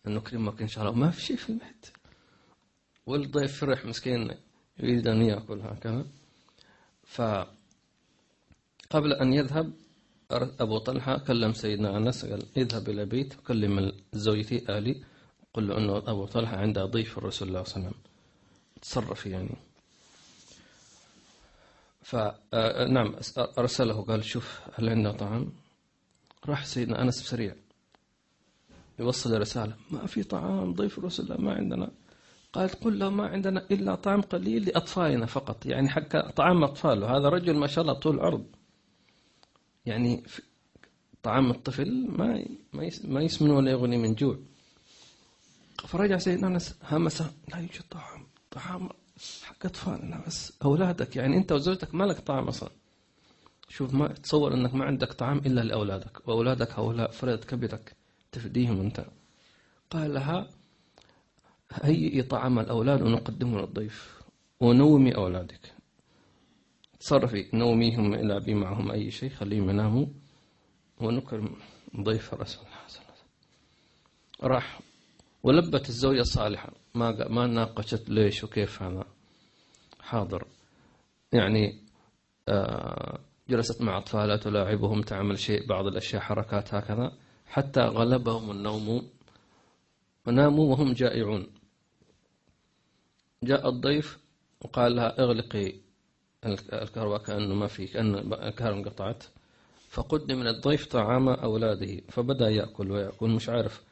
ونكرمك 0.06 0.62
إن 0.62 0.68
شاء 0.68 0.84
الله. 0.84 0.96
ما 0.96 1.12
في 1.12 1.22
شيء 1.22 1.38
في 1.38 1.50
البيت. 1.50 1.88
والضيف 3.06 3.60
فرح 3.60 3.86
مسكين. 3.86 4.47
يريد 4.80 5.08
أن 5.08 5.22
يأكل 5.22 5.62
هكذا. 5.62 6.06
فقبل 7.06 7.48
أن 8.94 9.34
يذهب 9.34 9.74
أبو 10.32 10.78
طلحة 10.78 11.18
كلم 11.18 11.54
سيدنا 11.54 11.98
أنس 11.98 12.26
قال 12.26 12.46
اذهب 12.58 12.90
إلى 12.90 13.06
بيت 13.06 13.38
وكلم 13.38 13.92
زوجتي 14.14 14.78
آلي 14.78 15.04
قل 15.54 15.68
له 15.68 15.78
أنه 15.78 15.98
أبو 15.98 16.26
طلحة 16.26 16.58
عنده 16.58 16.86
ضيف 16.86 17.18
الرسول 17.18 17.32
صلى 17.32 17.48
الله 17.48 17.60
عليه 17.60 17.70
وسلم. 17.70 17.94
تصرف 18.82 19.26
يعني. 19.26 19.56
فنعم 22.02 23.16
أرسله 23.38 24.02
قال 24.02 24.26
شوف 24.26 24.62
هل 24.74 24.90
عنده 24.90 25.12
طعام؟ 25.12 25.52
راح 26.46 26.66
سيدنا 26.66 27.02
أنس 27.02 27.22
بسريع. 27.22 27.56
يوصل 29.00 29.42
رسالة 29.42 29.76
ما 29.92 30.06
في 30.06 30.24
طعام 30.24 30.74
ضيف 30.74 30.98
الرسول 30.98 31.42
ما 31.42 31.54
عندنا. 31.54 31.92
قالت 32.54 32.84
قل 32.84 33.00
له 33.00 33.10
ما 33.10 33.28
عندنا 33.28 33.66
إلا 33.72 33.96
طعام 33.96 34.22
قليل 34.22 34.66
لأطفالنا 34.66 35.26
فقط. 35.26 35.66
يعني 35.66 35.90
حق 35.90 36.30
طعام 36.30 36.64
أطفاله 36.64 37.18
هذا 37.18 37.30
رجل 37.30 37.56
ما 37.56 37.68
شاء 37.68 37.82
الله 37.82 37.94
طول 37.94 38.20
عرض 38.20 38.46
يعني 39.86 40.24
طعام 41.24 41.52
الطفل 41.52 42.08
ما 42.10 42.46
ما 43.04 43.22
يسمن 43.22 43.50
ولا 43.50 43.72
يغني 43.72 43.98
من 43.98 44.14
جوع. 44.16 44.38
فرجع 45.88 46.18
سيدنا 46.18 46.48
أنس 46.48 46.76
همسه 46.84 47.32
لا 47.50 47.58
يوجد 47.58 47.84
طعام. 47.92 48.28
طعام 48.52 48.90
حق 49.44 49.66
أطفالنا 49.66 50.24
بس. 50.28 50.54
أولادك. 50.66 51.16
يعني 51.16 51.38
أنت 51.38 51.52
وزوجتك 51.52 51.96
ما 51.96 52.04
لك 52.04 52.20
طعام 52.20 52.48
أصلا. 52.48 52.70
شوف 53.70 53.94
ما 53.94 54.08
تصور 54.08 54.54
أنك 54.54 54.74
ما 54.74 54.86
عندك 54.86 55.14
طعام 55.14 55.38
إلا 55.38 55.62
لأولادك. 55.62 56.28
وأولادك 56.28 56.80
هؤلاء 56.80 57.12
فرد 57.12 57.44
كبدك 57.44 57.96
تفديهم 58.32 58.80
أنت. 58.80 59.06
قال 59.90 60.14
لها 60.14 60.50
هيئي 61.74 62.22
طعام 62.22 62.60
الأولاد 62.60 63.02
ونقدمه 63.02 63.60
للضيف. 63.60 64.22
ونومي 64.60 65.16
أولادك. 65.16 65.74
تصرفي 67.00 67.50
نوميهم 67.54 68.14
العبي 68.14 68.54
معهم. 68.54 68.92
أي 68.92 69.12
شيء 69.12 69.30
خليهم 69.30 69.70
يناموا 69.70 70.06
ونكرم 71.02 71.56
ضيف 72.02 72.34
رسول 72.34 72.66
الله 72.66 72.88
صلى 72.88 73.02
الله 73.02 73.12
عليه 73.12 73.18
وسلم. 73.18 74.52
راح. 74.52 74.80
ولبت 75.44 75.90
الزوجة 75.90 76.22
الصالحة. 76.22 76.74
ما 76.96 77.28
ما 77.30 77.48
ناقشت 77.48 78.10
ليش 78.10 78.44
وكيف 78.44 78.84
هذا. 78.84 79.06
حاضر. 80.02 80.48
يعني 81.34 81.80
آه، 82.50 83.20
جلست 83.50 83.82
مع 83.82 83.98
أطفالها 83.98 84.38
تلاعبهم 84.38 85.02
تعمل 85.02 85.40
شيء 85.40 85.68
بعض 85.68 85.86
الأشياء 85.86 86.22
حركات 86.22 86.74
هكذا. 86.74 87.12
حتى 87.48 87.82
غلبهم 87.82 88.52
النوم. 88.52 89.10
وناموا 90.28 90.72
وهم 90.72 90.94
جائعون. 90.94 91.48
جاء 93.44 93.70
الضيف 93.70 94.18
وقال 94.62 94.96
لها 94.96 95.20
اغلقي 95.20 95.74
الكهرباء 96.74 97.18
كأنه 97.18 97.56
ما 97.56 97.68
في 97.68 97.88
كأن 97.88 98.16
الكهرباء 98.16 98.80
انقطعت. 98.80 99.24
فقدم 99.90 100.40
من 100.40 100.48
الضيف 100.48 100.86
طعام 100.86 101.30
أولاده 101.30 102.02
فبدأ 102.10 102.50
يأكل 102.50 102.92
ويأكل 102.92 103.30
مش 103.30 103.50
عارف. 103.50 103.84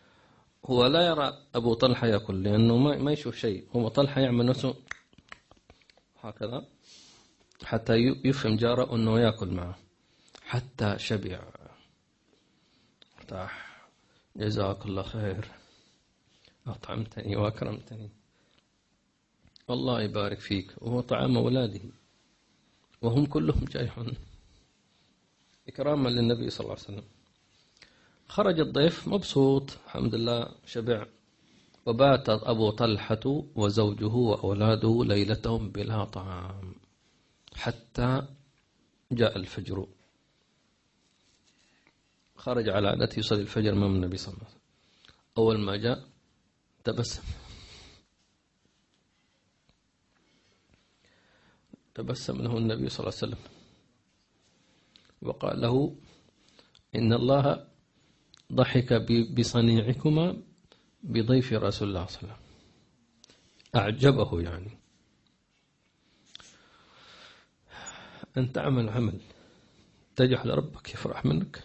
هو 0.65 0.85
لا 0.85 1.07
يرى 1.07 1.37
أبو 1.55 1.73
طلحة 1.73 2.07
يأكل 2.07 2.43
لأنه 2.43 2.77
ما, 2.77 2.97
ما 2.97 3.11
يشوف 3.11 3.35
شيء. 3.35 3.67
هو 3.75 3.87
طلحة 3.87 4.21
يعمل 4.21 4.45
نفسه 4.45 4.75
هكذا 6.23 6.65
حتى 7.63 7.93
يفهم 8.25 8.57
جاره 8.57 8.95
أنه 8.95 9.19
يأكل 9.19 9.47
معه. 9.47 9.75
حتى 10.41 10.95
شبع. 10.99 11.39
ارتاح. 13.17 13.81
جزاك 14.35 14.85
الله 14.85 15.03
خير. 15.03 15.47
أطعمتني 16.67 17.35
وأكرمتني. 17.35 18.09
الله 19.69 20.01
يبارك 20.01 20.39
فيك 20.39 20.73
وهو 20.81 21.01
طعام 21.01 21.37
أولاده 21.37 21.81
وهم 23.01 23.25
كلهم 23.25 23.65
جائحون 23.65 24.13
إكراما 25.67 26.09
للنبي 26.09 26.49
صلى 26.49 26.65
الله 26.65 26.77
عليه 26.77 26.83
وسلم. 26.83 27.03
خرج 28.27 28.59
الضيف 28.59 29.07
مبسوط 29.07 29.77
الحمد 29.85 30.15
لله 30.15 30.49
شبع. 30.65 31.05
وبات 31.85 32.29
أبو 32.29 32.69
طلحة 32.69 33.43
وزوجه 33.55 34.05
وأولاده 34.05 35.03
ليلتهم 35.03 35.69
بلا 35.69 36.03
طعام 36.05 36.75
حتى 37.55 38.27
جاء 39.11 39.37
الفجر. 39.37 39.87
خرج 42.35 42.69
على 42.69 42.87
عادته 42.87 43.19
يصلي 43.19 43.41
الفجر 43.41 43.73
أمام 43.73 43.95
النبي 43.95 44.17
صلى 44.17 44.33
الله 44.33 44.45
عليه 44.45 44.55
وسلم. 44.55 44.61
أول 45.37 45.59
ما 45.59 45.75
جاء 45.75 46.07
تبسم. 46.83 47.23
تبسم 51.95 52.41
له 52.41 52.57
النبي 52.57 52.89
صلى 52.89 52.99
الله 52.99 53.17
عليه 53.17 53.27
وسلم. 53.27 53.37
وقال 55.21 55.61
له 55.61 55.95
إن 56.95 57.13
الله 57.13 57.67
ضحك 58.53 58.93
بصنيعكما 59.37 60.37
بضيف 61.03 61.53
رسول 61.53 61.87
الله 61.87 62.05
صلى 62.05 62.21
الله 62.21 62.33
عليه 62.33 62.35
وسلم. 62.35 62.35
أعجبه 63.75 64.41
يعني. 64.41 64.71
أن 68.37 68.51
تعمل 68.51 68.89
عمل 68.89 69.19
تجعل 70.15 70.49
ربك 70.49 70.93
يفرح 70.93 71.25
منك. 71.25 71.63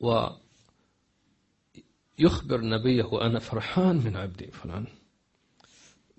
ويخبر 0.00 0.40
نبيه 2.60 3.26
أنا 3.26 3.38
فرحان 3.38 3.96
من 3.96 4.16
عبدي 4.16 4.50
فلان. 4.50 4.86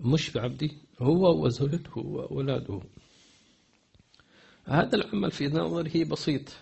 مش 0.00 0.30
بعبدي 0.30 0.78
هو 1.00 1.44
وزوجته 1.44 1.98
وأولاده. 1.98 2.80
هذا 4.64 4.96
العمل 4.96 5.30
في 5.30 5.48
نظره 5.48 6.04
بسيط. 6.04 6.52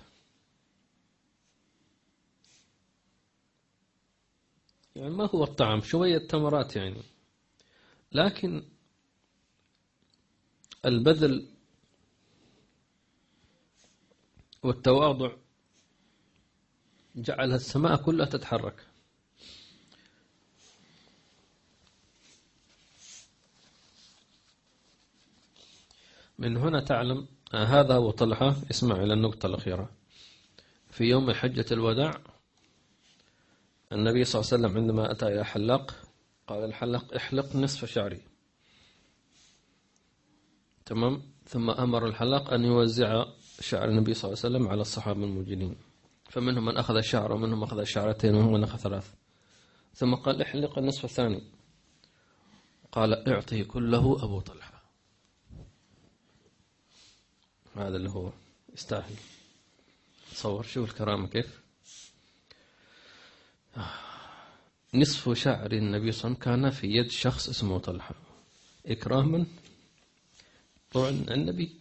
يعني 4.97 5.11
ما 5.11 5.27
هو 5.27 5.44
الطعام؟ 5.44 5.81
شوية 5.81 6.18
تمرات 6.18 6.77
يعني. 6.77 7.03
لكن 8.12 8.62
البذل 10.85 11.49
والتواضع 14.62 15.33
جعل 17.16 17.53
السماء 17.53 17.97
كلها 17.97 18.27
تتحرك. 18.27 18.93
من 26.44 26.57
هنا 26.57 26.80
تعلم 26.80 27.26
هذا 27.54 27.94
هو 27.94 28.11
طلحة 28.11 28.57
اسمع 28.70 28.96
إلى 28.96 29.14
النقطة 29.14 29.46
الأخيرة. 29.46 29.90
في 30.90 31.04
يوم 31.04 31.33
حجة 31.33 31.66
الوداع 31.72 32.20
النبي 33.92 34.24
صلى 34.24 34.40
الله 34.40 34.52
عليه 34.52 34.64
وسلم 34.64 34.76
عندما 34.83 35.11
أتى 35.11 35.26
إلى 35.26 35.44
حلاق 35.44 35.94
قال 36.46 36.64
الحلاق 36.64 37.14
احلق 37.14 37.57
نصف 37.57 37.85
شعري. 37.85 38.20
تمام؟ 40.87 41.22
ثم 41.46 41.70
أمر 41.70 42.07
الحلاق 42.07 42.52
أن 42.52 42.64
يوزع 42.64 43.24
شعر 43.61 43.88
النبي 43.88 44.14
صلى 44.14 44.28
الله 44.28 44.40
عليه 44.44 44.57
وسلم 44.57 44.68
على 44.68 44.80
الصحابة 44.80 45.24
الموجودين. 45.24 45.76
فمنهم 46.30 46.64
من 46.64 46.76
أخذ 46.76 47.00
شعر 47.00 47.33
ومنهم 47.33 47.62
أخذ 47.62 47.85
شعرتين 47.85 48.35
ومنهم 48.35 48.52
من 48.52 48.62
أخذ 48.64 48.78
ثلاث. 48.78 49.14
ثم 49.94 50.14
قال 50.14 50.42
احلق 50.42 50.78
النصف 50.78 51.04
الثاني. 51.04 51.42
قال 52.92 53.28
اعطه 53.28 53.62
كله 53.62 54.24
أبو 54.24 54.40
طلحة. 54.40 54.73
هذا 57.76 57.96
اللي 57.96 58.10
هو 58.10 58.32
يستاهل. 58.74 59.14
تصور 60.32 60.62
شوف 60.62 60.90
الكرامة 60.90 61.28
كيف. 61.28 61.60
نصف 64.94 65.32
شعر 65.32 65.72
النبي 65.72 66.12
صلى 66.12 66.30
الله 66.30 66.38
عليه 66.40 66.54
وسلم 66.58 66.62
كان 66.62 66.70
في 66.70 66.87
يد 66.87 67.10
شخص 67.10 67.48
اسمه 67.48 67.78
طلحة. 67.78 68.14
إكراما 68.87 69.46
طبعا 70.92 71.08
النبي. 71.08 71.76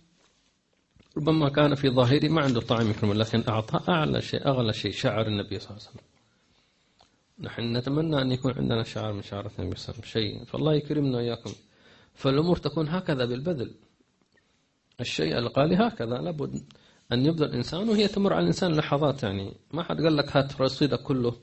ربما 1.17 1.49
كان 1.49 1.75
في 1.75 1.89
ظاهره 1.89 2.27
ما 2.29 2.41
عنده 2.41 2.61
طعام 2.61 2.89
يكرم 2.89 3.13
لكن 3.13 3.43
أعطى 3.47 3.91
أعلى 3.91 4.21
شيء 4.21 4.47
أغلى 4.47 4.73
شيء 4.73 4.91
شعر 4.91 5.27
النبي 5.27 5.59
صلى 5.59 5.69
الله 5.69 5.81
عليه 5.81 5.89
وسلم. 5.89 6.01
نحن 7.39 7.77
نتمنى 7.77 8.21
أن 8.21 8.31
يكون 8.31 8.53
عندنا 8.53 8.83
شعار 8.83 9.13
من 9.13 9.23
شعارات 9.23 9.59
النبي 9.59 9.75
صلى 9.75 9.95
الله 9.95 10.01
عليه 10.01 10.09
وسلم. 10.09 10.23
شيء. 10.23 10.45
فالله 10.45 10.73
يكرمنا 10.73 11.17
وإياكم. 11.17 11.53
فالأمور 12.15 12.57
تكون 12.57 12.89
هكذا 12.89 13.25
بالبذل 13.25 13.75
الشيء 15.01 15.37
الغالي 15.37 15.75
هكذا. 15.75 16.17
لابد 16.17 16.63
أن 17.11 17.25
يبذل 17.25 17.43
الإنسان 17.43 17.89
وهي 17.89 18.07
تمر 18.07 18.33
على 18.33 18.41
الإنسان 18.41 18.71
لحظات 18.71 19.23
يعني. 19.23 19.53
ما 19.73 19.83
حد 19.83 20.01
قال 20.01 20.17
لك 20.17 20.37
هات 20.37 20.61
رصيدك 20.61 21.01
كله. 21.01 21.35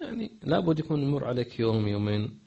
يعني 0.00 0.30
لابد 0.42 0.78
يكون 0.78 1.02
يمر 1.02 1.24
عليك 1.24 1.60
يوم 1.60 1.88
يومين 1.88 2.38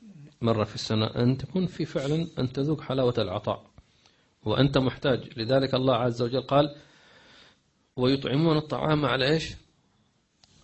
مرة 0.42 0.64
في 0.64 0.76
السنة 0.76 1.06
أن 1.06 1.38
تكون 1.38 1.66
في 1.66 1.86
فعلا 1.86 2.28
أن 2.40 2.54
تذوق 2.54 2.82
حلاوة 2.82 3.14
العطاء. 3.18 3.66
وأنت 4.46 4.78
محتاج. 4.78 5.40
لذلك 5.40 5.74
الله 5.74 5.96
عز 5.96 6.22
وجل 6.22 6.42
قال 6.42 6.76
ويطعمون 7.96 8.58
الطعام 8.58 9.06
على 9.06 9.30
إيش؟ 9.30 9.56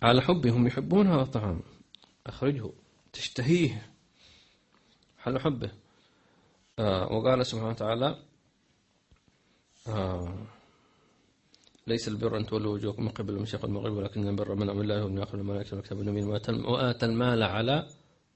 على 0.02 0.20
حبهم 0.20 0.66
يحبون 0.66 1.06
هذا 1.06 1.22
الطعام. 1.22 1.60
أخرجه. 2.26 2.70
تشتهيه. 3.12 3.86
حل 5.18 5.38
حبه. 5.38 5.70
آه 6.78 7.12
وقال 7.12 7.46
سبحانه 7.46 7.68
وتعالى 7.68 8.16
آه. 9.88 10.34
ليس 11.86 12.08
البر 12.08 12.36
أن 12.36 12.46
تولوا 12.46 12.74
وجوهكم 12.74 13.02
من 13.02 13.08
قبل 13.08 13.34
المشرق 13.34 13.64
والمغرب 13.64 13.92
ولكن 13.92 14.28
البر 14.28 14.54
من 14.54 14.68
أمر 14.68 14.82
الله 14.82 15.04
والملائكة 15.04 15.36
والملائكة 15.36 15.76
والكتاب 15.76 15.98
والنبيين 15.98 16.28
وآتى 16.64 17.06
المال 17.06 17.42
على 17.42 17.88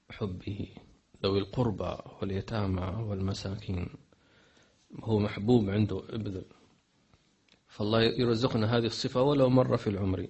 حبه 0.09 0.67
ذوي 1.23 1.39
القربى 1.39 1.97
واليتامى 2.21 3.03
والمساكين. 3.03 3.89
هو 5.03 5.19
محبوب 5.19 5.69
عنده 5.69 6.03
ابذل 6.09 6.45
فالله 7.67 8.01
يرزقنا 8.01 8.77
هذه 8.77 8.85
الصفة 8.85 9.21
ولو 9.21 9.49
مرة 9.49 9.75
في 9.75 9.87
العمر. 9.89 10.27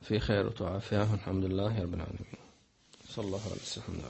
في 0.00 0.18
خير 0.18 0.52
وعافية 0.60 1.10
والحمد 1.10 1.44
لله 1.44 1.82
رب 1.82 1.94
العالمين. 1.94 2.38
صلى 3.08 3.26
الله 3.26 3.40
عليه 3.40 3.54
وسلم. 3.54 4.02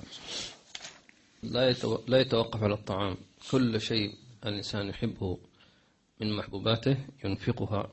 لا 1.42 1.72
لا 2.09 2.20
يتوقف 2.20 2.62
على 2.62 2.74
الطعام. 2.74 3.16
كل 3.51 3.81
شيء 3.81 4.14
الإنسان 4.46 4.88
يحبه. 4.88 5.38
من 6.20 6.37
محبوباته 6.37 6.96
ينفقها 7.24 7.92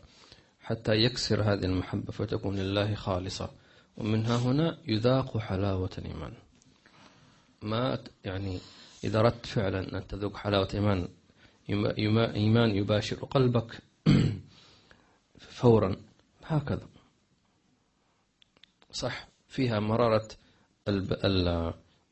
حتى 0.61 0.91
يكسر 0.95 1.41
هذه 1.41 1.65
المحبة 1.65 2.11
فتكون 2.11 2.55
لله 2.55 2.95
خالصة. 2.95 3.49
ومنها 3.97 4.37
هنا 4.37 4.77
يذاق 4.87 5.37
حلاوة 5.37 5.89
الإيمان. 5.97 6.33
ما 7.61 7.99
يعني 8.23 8.59
إذا 9.03 9.19
أردت 9.19 9.45
فعلا 9.45 9.97
أن 9.97 10.07
تذوق 10.07 10.37
حلاوة 10.37 10.67
إيمان 10.73 11.07
إيمان 12.35 12.75
يباشر 12.75 13.15
قلبك 13.15 13.79
فورا. 15.59 15.95
هكذا. 16.43 16.87
صح 18.91 19.27
فيها 19.47 19.79
مرارة 19.79 20.27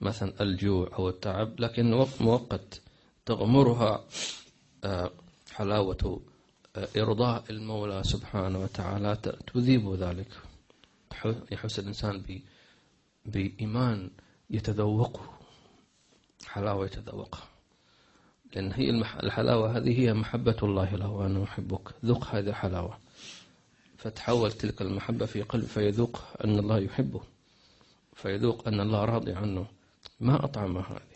مثلا 0.01 0.41
الجوع 0.41 0.89
أو 0.93 1.09
التعب 1.09 1.59
لكن 1.59 2.05
مؤقت 2.19 2.81
تغمرها 3.25 4.05
آه، 4.83 5.11
حلاوة 5.53 6.21
آه، 6.75 6.87
إرضاء 6.97 7.43
المولى 7.49 8.03
سبحانه 8.03 8.59
وتعالى 8.59 9.17
تذيب 9.53 9.93
ذلك. 9.93 10.27
يحس 11.51 11.79
الإنسان 11.79 12.41
بإيمان 13.25 14.09
يتذوقه 14.49 15.29
حلاوة 16.45 16.85
يتذوقها. 16.85 17.47
لأن 18.55 18.71
هي 18.71 18.89
الحلاوة 19.23 19.77
هذه 19.77 19.99
هي 19.99 20.13
محبة 20.13 20.57
الله 20.63 20.95
له 20.95 21.09
وأنا 21.09 21.43
أحبك. 21.43 21.93
ذق 22.05 22.35
هذه 22.35 22.49
الحلاوة. 22.49 22.97
فتحول 23.97 24.51
تلك 24.51 24.81
المحبة 24.81 25.25
في 25.25 25.41
قلب 25.41 25.65
فيذوق 25.65 26.21
أن 26.43 26.59
الله 26.59 26.77
يحبه. 26.79 27.21
فيذوق 28.15 28.67
أن 28.67 28.79
الله 28.79 29.05
راضي 29.05 29.33
عنه. 29.33 29.65
ما 30.19 30.45
أطعم 30.45 30.77
هذه؟ 30.77 31.13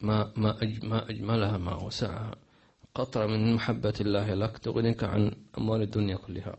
ما 0.00 0.32
ما 0.36 0.58
ما 0.82 1.10
أجملها 1.10 1.58
ما 1.58 1.74
وسعها 1.74 2.34
قطرة 2.94 3.26
من 3.26 3.54
محبة 3.54 3.94
الله 4.00 4.34
لك 4.34 4.58
تغنيك 4.58 5.04
عن 5.04 5.30
أموال 5.58 5.82
الدنيا 5.82 6.16
كلها. 6.16 6.56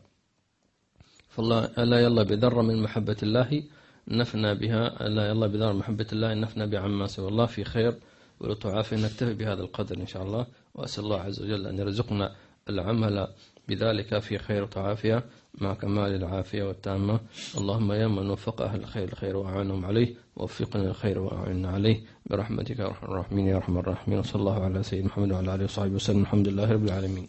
فالله 1.30 1.64
ألا 1.78 2.00
يلا 2.02 2.24
بذرة 2.24 2.62
من 2.62 2.84
محبة 2.84 3.18
الله 3.24 3.64
نفنى 4.08 4.56
بها 4.56 5.08
ألا 5.08 5.28
يلا 5.30 5.48
بذرة 5.48 5.72
من 5.72 5.80
محبة 5.80 6.08
الله 6.14 6.34
نفنى 6.34 6.68
بعما 6.68 7.08
سوى 7.08 7.28
الله 7.28 7.46
في 7.46 7.64
خير 7.64 7.94
ولطعافة 8.40 8.98
نكتفي 8.98 9.34
بهذا 9.34 9.62
القدر 9.62 9.98
إن 9.98 10.08
شاء 10.08 10.24
الله. 10.24 10.46
وأسأل 10.76 11.04
الله 11.04 11.22
عز 11.22 11.42
وجل 11.42 11.68
أن 11.68 11.78
يرزقنا 11.78 12.36
العمل 12.70 13.28
بذلك 13.68 14.20
في 14.20 14.38
خير 14.38 14.68
وعافية 14.78 15.24
مع 15.62 15.74
كمال 15.74 16.16
العافية 16.16 16.64
والتامة. 16.64 17.20
اللهم 17.58 17.92
يا 17.92 18.08
من 18.08 18.30
وفق 18.30 18.62
أهل 18.62 18.80
الخير 18.80 19.08
الخير 19.08 19.38
وأعانهم 19.38 19.86
عليه 19.86 20.14
وفقنا 20.36 20.84
الخير 20.84 21.20
وأعنا 21.20 21.70
عليه. 21.70 22.02
برحمتك 22.26 22.80
يا 22.80 22.86
أرحم 22.86 23.06
الراحمين 23.06 23.48
يا 23.48 23.56
أرحم 23.56 23.78
الراحمين. 23.78 24.20
وصلى 24.20 24.40
الله 24.40 24.64
على 24.64 24.84
سيدنا 24.84 25.08
محمد 25.08 25.32
وعلى 25.32 25.56
آله 25.56 25.64
وصحبه 25.64 25.96
وسلم. 25.96 26.22
الحمد 26.22 26.48
لله 26.48 26.72
رب 26.72 26.86
العالمين. 26.86 27.28